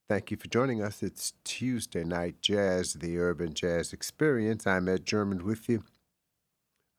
[0.09, 1.03] Thank you for joining us.
[1.03, 4.69] It's Tuesday Night Jazz, the Urban Jazz Experience.
[4.69, 5.83] I'm Ed German with you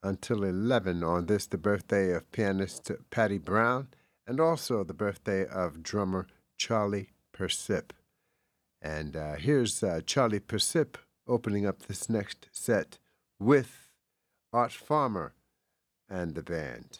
[0.03, 3.87] until 11 on this, the birthday of pianist Patti Bown,
[4.27, 6.27] and also the birthday of drummer
[6.57, 7.91] Charlie Persip.
[8.81, 10.97] And uh, here's uh, Charlie Persip
[11.27, 12.99] opening up this next set
[13.39, 13.89] with
[14.53, 15.33] Art Farmer
[16.09, 16.99] and the band.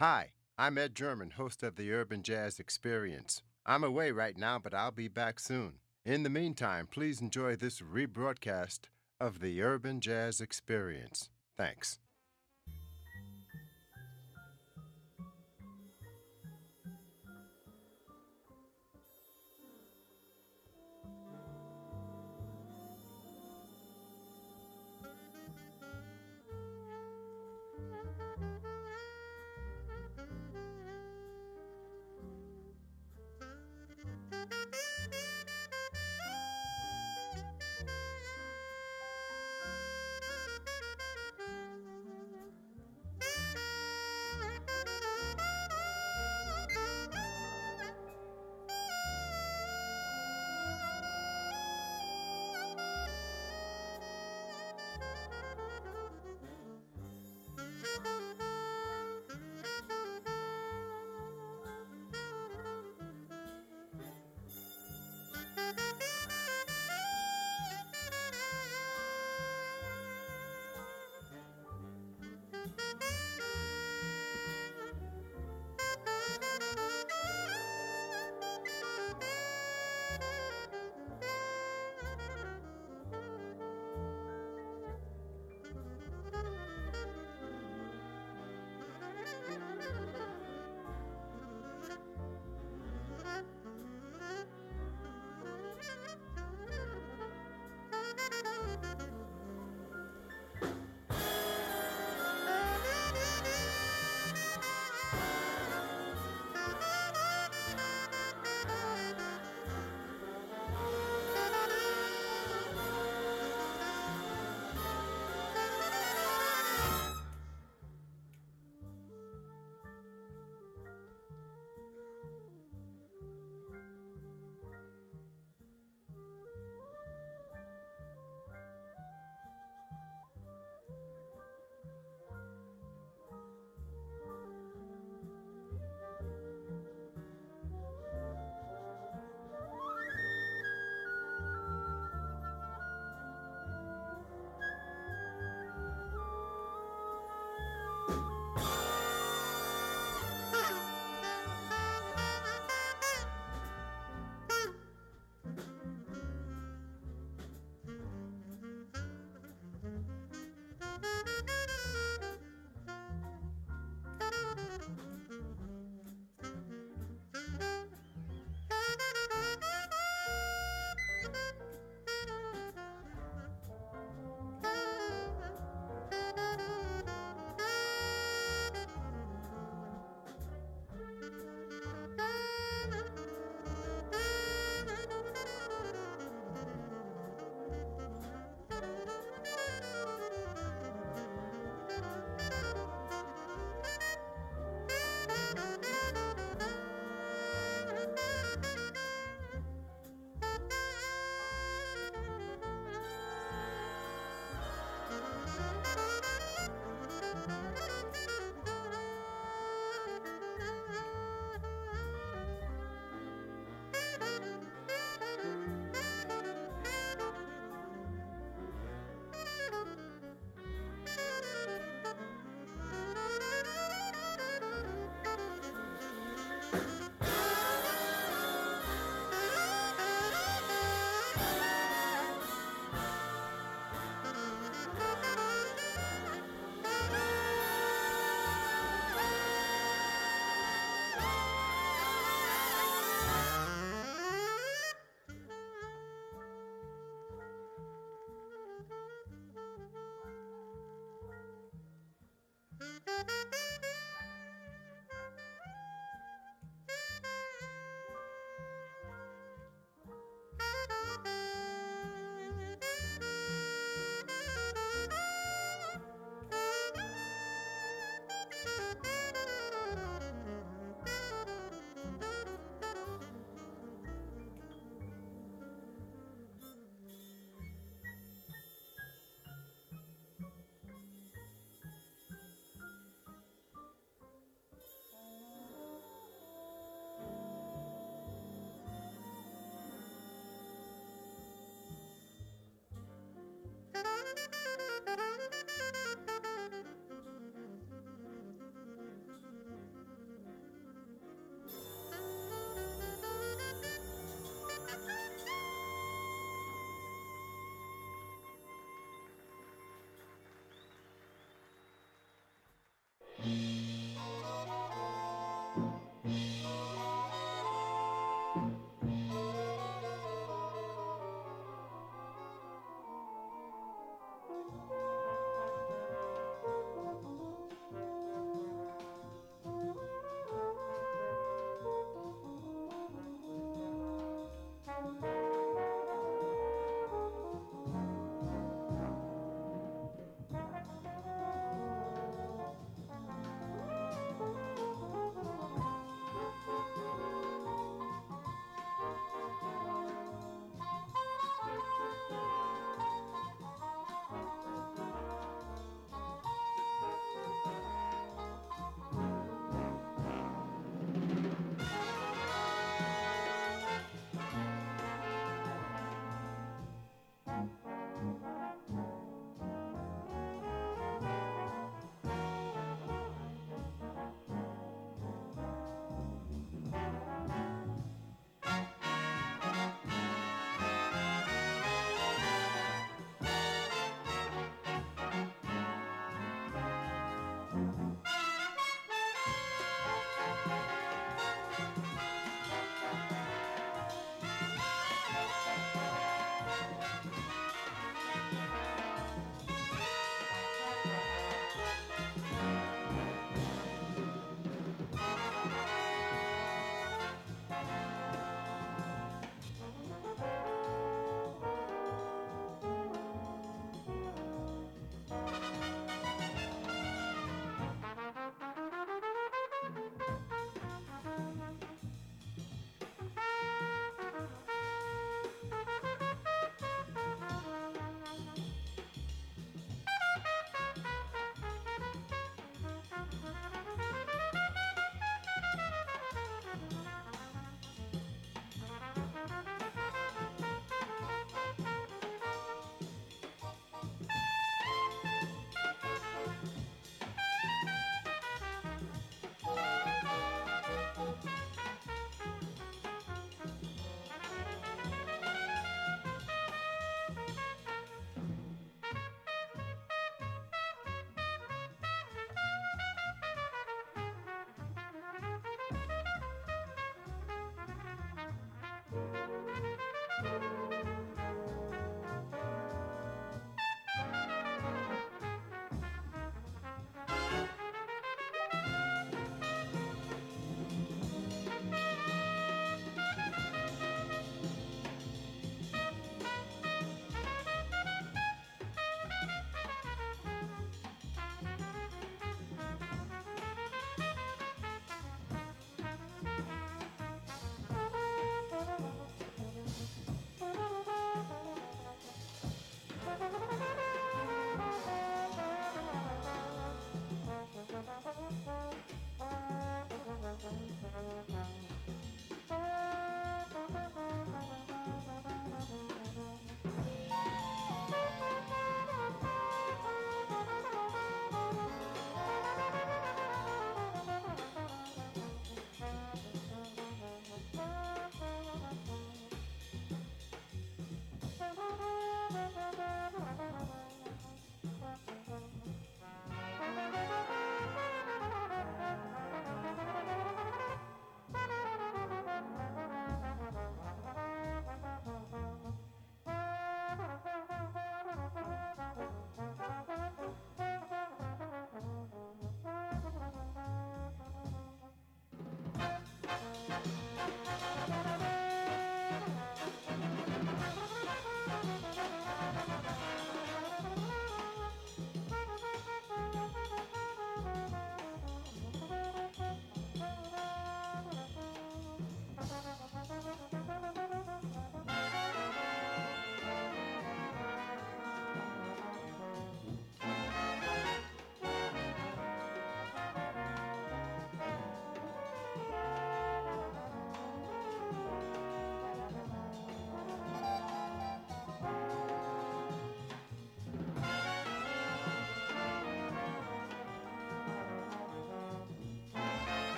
[0.00, 3.42] Hi, I'm Ed German, host of the Urban Jazz Experience.
[3.66, 5.74] I'm away right now, but I'll be back soon.
[6.06, 8.86] In the meantime, please enjoy this rebroadcast
[9.20, 11.28] of the Urban Jazz Experience.
[11.58, 11.98] Thanks.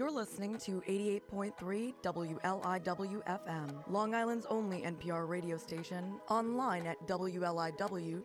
[0.00, 8.18] You're listening to 88.3 WLIW FM, Long Island's only NPR radio station, online at wliw.org/radio,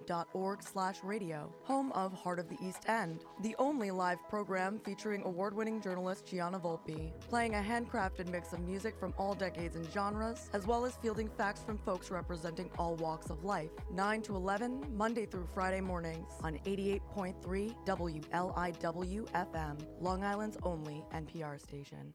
[1.63, 6.61] home of Heart of the East End, the only live program featuring award-winning journalist Gianna
[6.61, 10.95] Volpe, playing a handcrafted mix of music from all decades and genres, as well as
[10.95, 13.71] fielding facts from folks representing all walks of life.
[13.91, 21.59] 9 to 11, Monday through Friday mornings on 88.3 WLIW FM, Long Island's only NPR
[21.65, 22.13] station.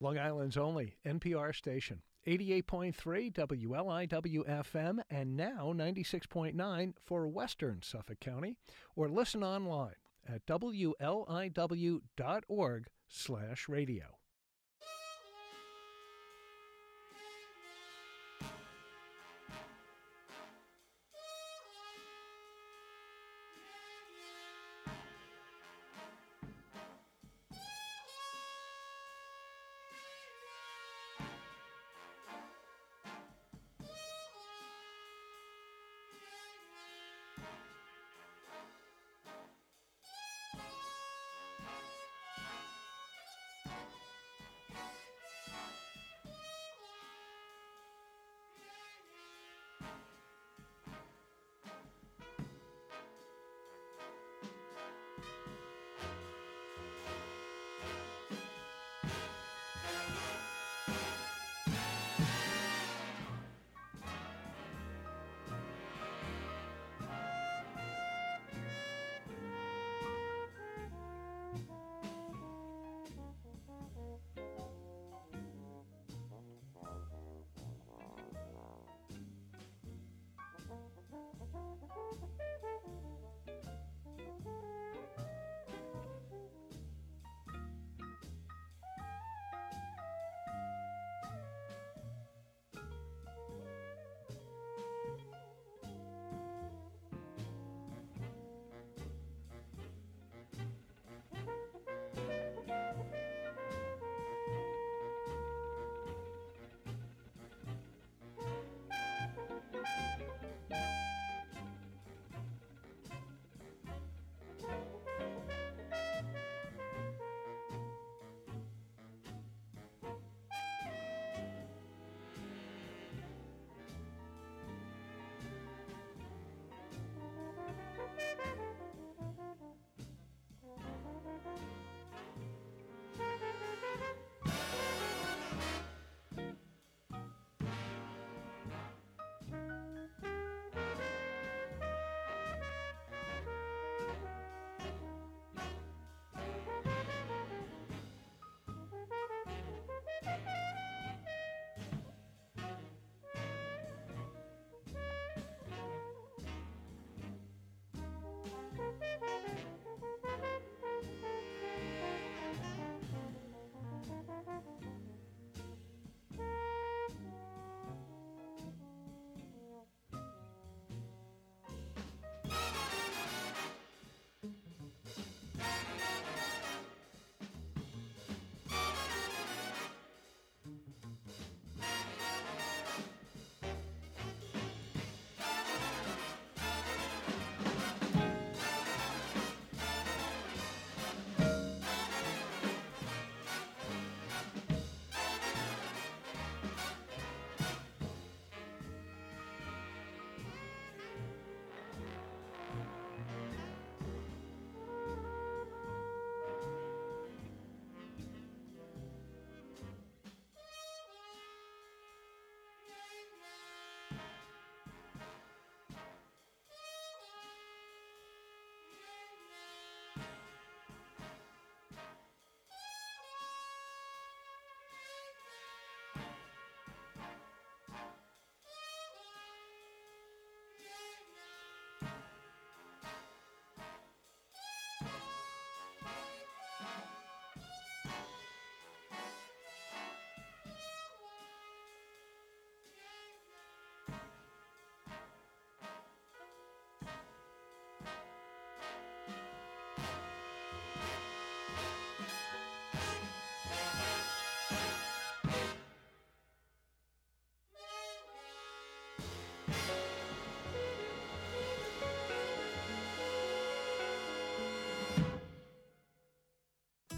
[0.00, 2.00] Long Island's only NPR station.
[2.26, 8.56] 88.3 WLIW FM and now 96.9 for Western Suffolk County
[8.96, 9.94] or listen online
[10.28, 11.06] at wliw.org/radio.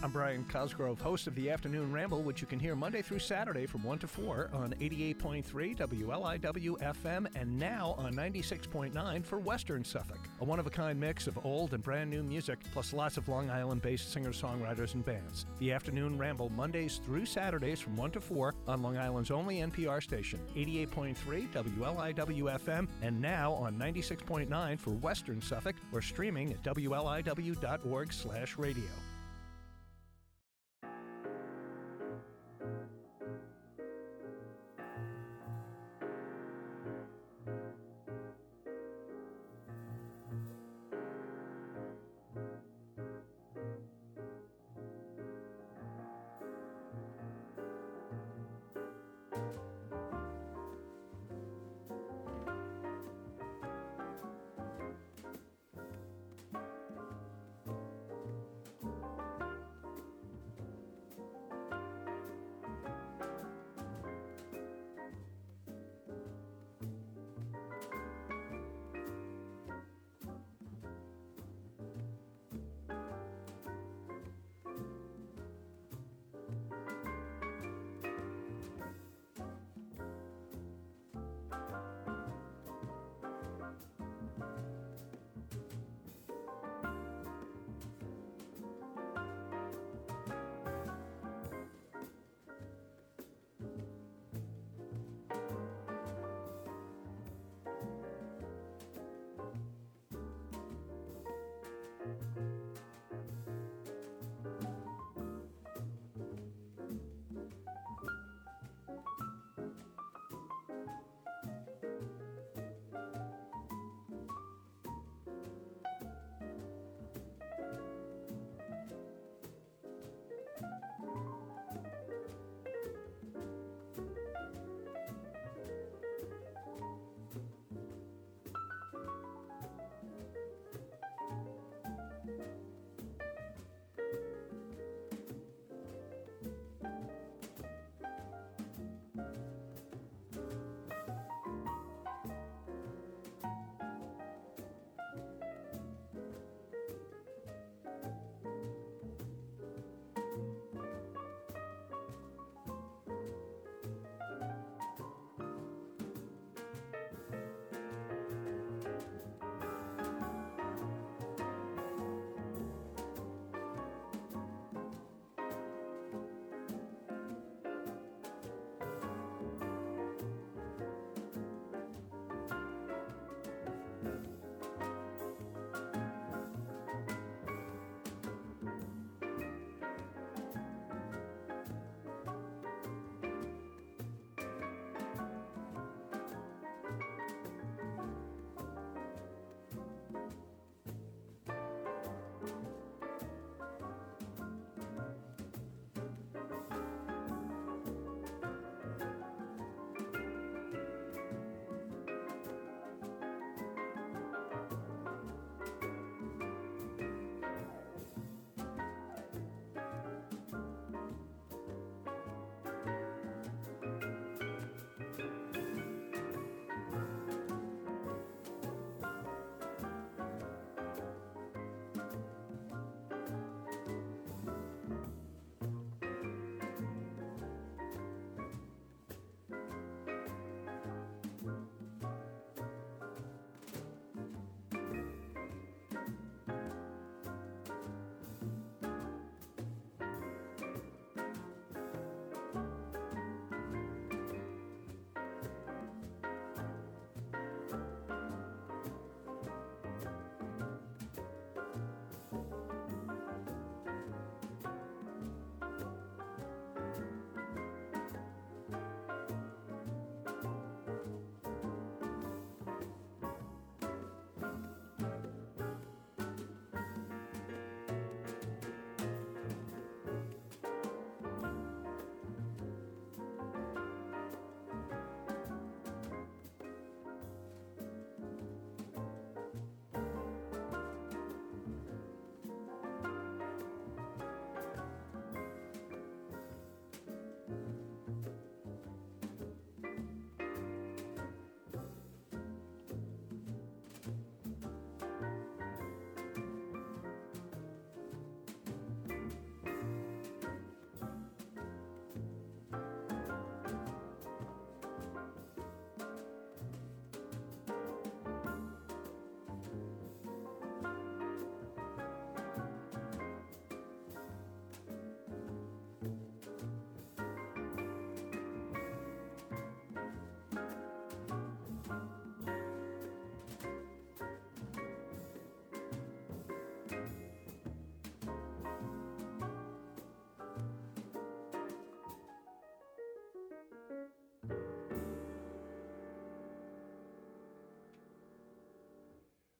[0.09, 3.67] I'm Brian Cosgrove, host of the Afternoon Ramble, which you can hear Monday through Saturday
[3.67, 10.17] from 1 to 4 on 88.3 WLIW FM and now on 96.9 for Western Suffolk.
[10.41, 13.29] A one of a kind mix of old and brand new music, plus lots of
[13.29, 15.45] Long Island based singer songwriters and bands.
[15.59, 20.01] The Afternoon Ramble, Mondays through Saturdays from 1 to 4 on Long Island's only NPR
[20.01, 28.11] station, 88.3 WLIW FM, and now on 96.9 for Western Suffolk or streaming at WLIW.org
[28.11, 28.89] slash radio.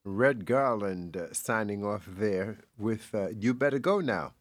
[0.10, 4.34] Red Garland uh, signing off there with uh, You Better Go Now.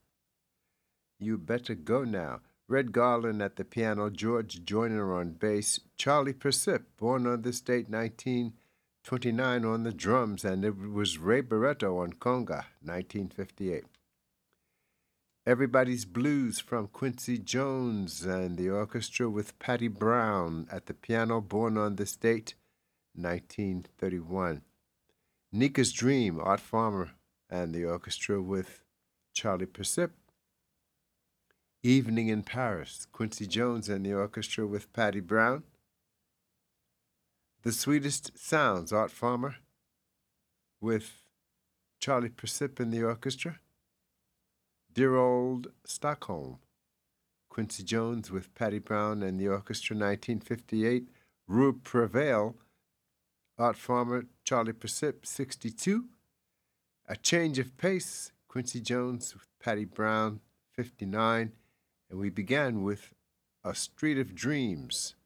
[1.20, 2.40] You Better Go Now.
[2.68, 7.88] Red Garland at the piano, George Joyner on bass, Charlie Persip, born on this date
[7.88, 13.84] 1929 on the drums, and it was Ray Barretto on conga, 1958.
[15.46, 21.78] Everybody's Blues from Quincy Jones and the orchestra with Patti Bown at the piano, born
[21.78, 22.54] on this date,
[23.14, 24.62] 1931.
[25.50, 27.12] Nica's Dream, Art Farmer
[27.48, 28.84] and the orchestra with
[29.32, 30.10] Charlie Persip.
[31.82, 35.62] Evening in Paris, Quincy Jones and the orchestra with Patti Bown.
[37.62, 39.56] The Sweetest Sounds, Art Farmer
[40.82, 41.22] with
[41.98, 43.58] Charlie Persip in the orchestra.
[44.92, 46.58] Dear Old Stockholm,
[47.48, 51.08] Quincy Jones with Patti Bown and the orchestra, 1958.
[51.46, 52.56] Rube Prevail,
[53.58, 56.04] Art Farmer, Charlie Persip, 62.
[57.08, 60.40] A Change of Pace, Quincy Jones with Patti Bown,
[60.76, 61.52] 59.
[62.08, 63.14] And we began with
[63.64, 65.16] A Street of Dreams,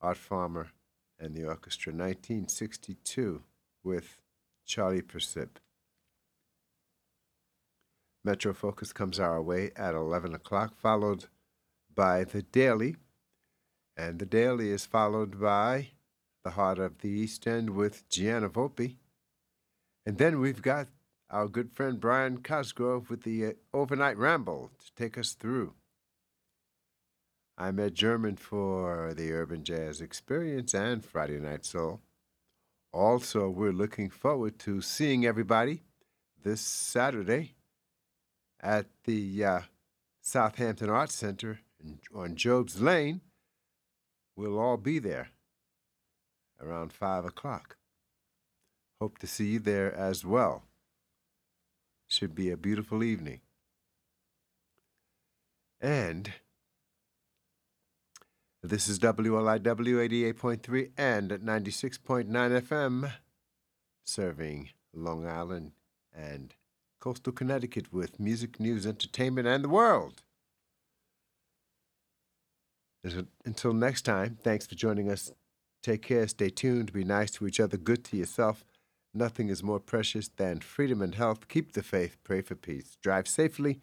[0.00, 0.68] Art Farmer
[1.18, 3.42] and the orchestra, 1962,
[3.82, 4.18] with
[4.64, 5.58] Charlie Persip.
[8.24, 11.26] Metro Focus comes our way at 11 o'clock, followed
[11.92, 12.96] by The Daily.
[13.96, 15.88] And The Daily is followed by
[16.44, 18.96] The Heart of the East End with Gianna Volpe.
[20.04, 20.88] And then we've got
[21.30, 25.74] our good friend Brian Cosgrove with the uh, Overnight Ramble to take us through.
[27.56, 32.00] I'm Ed German for the Urban Jazz Experience and Friday Night Soul.
[32.92, 35.82] Also, we're looking forward to seeing everybody
[36.42, 37.54] this Saturday
[38.60, 39.60] at the uh,
[40.20, 41.60] Southampton Arts Center
[42.12, 43.20] on Job's Lane.
[44.36, 45.28] We'll all be there
[46.62, 47.76] around 5 o'clock.
[49.00, 50.62] Hope to see you there as well.
[52.08, 53.40] Should be a beautiful evening.
[55.80, 56.32] And
[58.62, 63.12] this is WLIW 88.3 and at 96.9 FM,
[64.04, 65.72] serving Long Island
[66.14, 66.54] and
[67.00, 70.22] coastal Connecticut with music, news, entertainment, and the world.
[73.44, 75.32] Until next time, thanks for joining us.
[75.82, 78.64] Take care, stay tuned, be nice to each other, good to yourself.
[79.12, 81.48] Nothing is more precious than freedom and health.
[81.48, 82.96] Keep the faith, pray for peace.
[83.02, 83.80] Drive safely.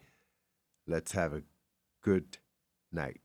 [0.86, 1.42] Let's have a
[2.02, 2.38] good
[2.90, 3.20] night.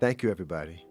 [0.00, 0.84] Thank you, everybody.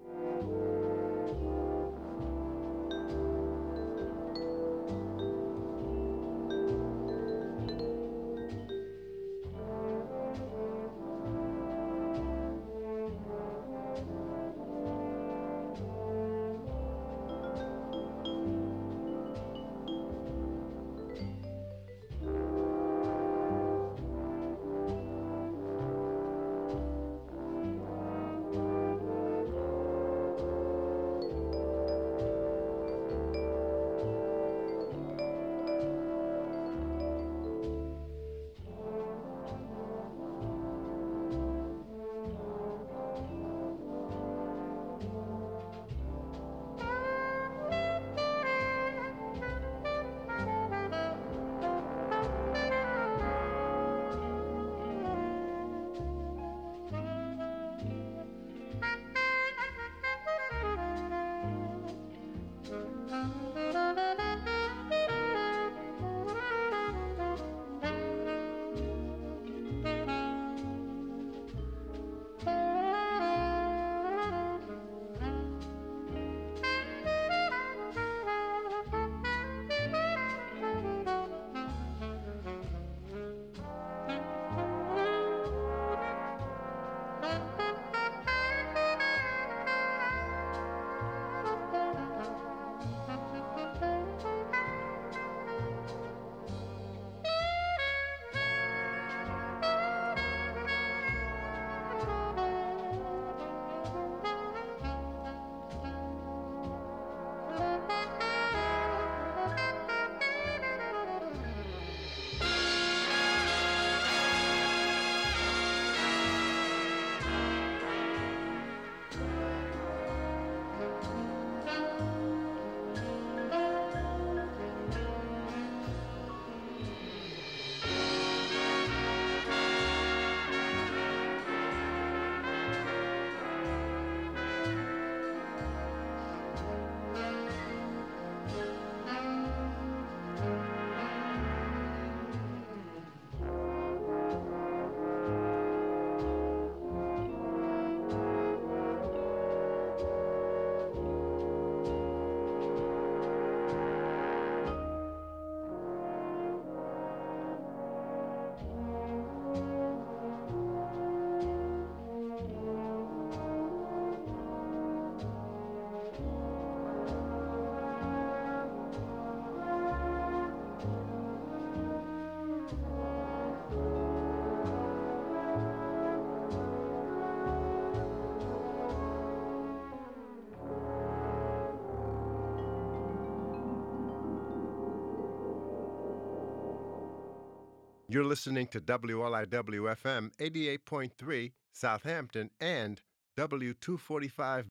[188.12, 193.00] You're listening to WLIW FM 88.3 Southampton and
[193.38, 194.66] W245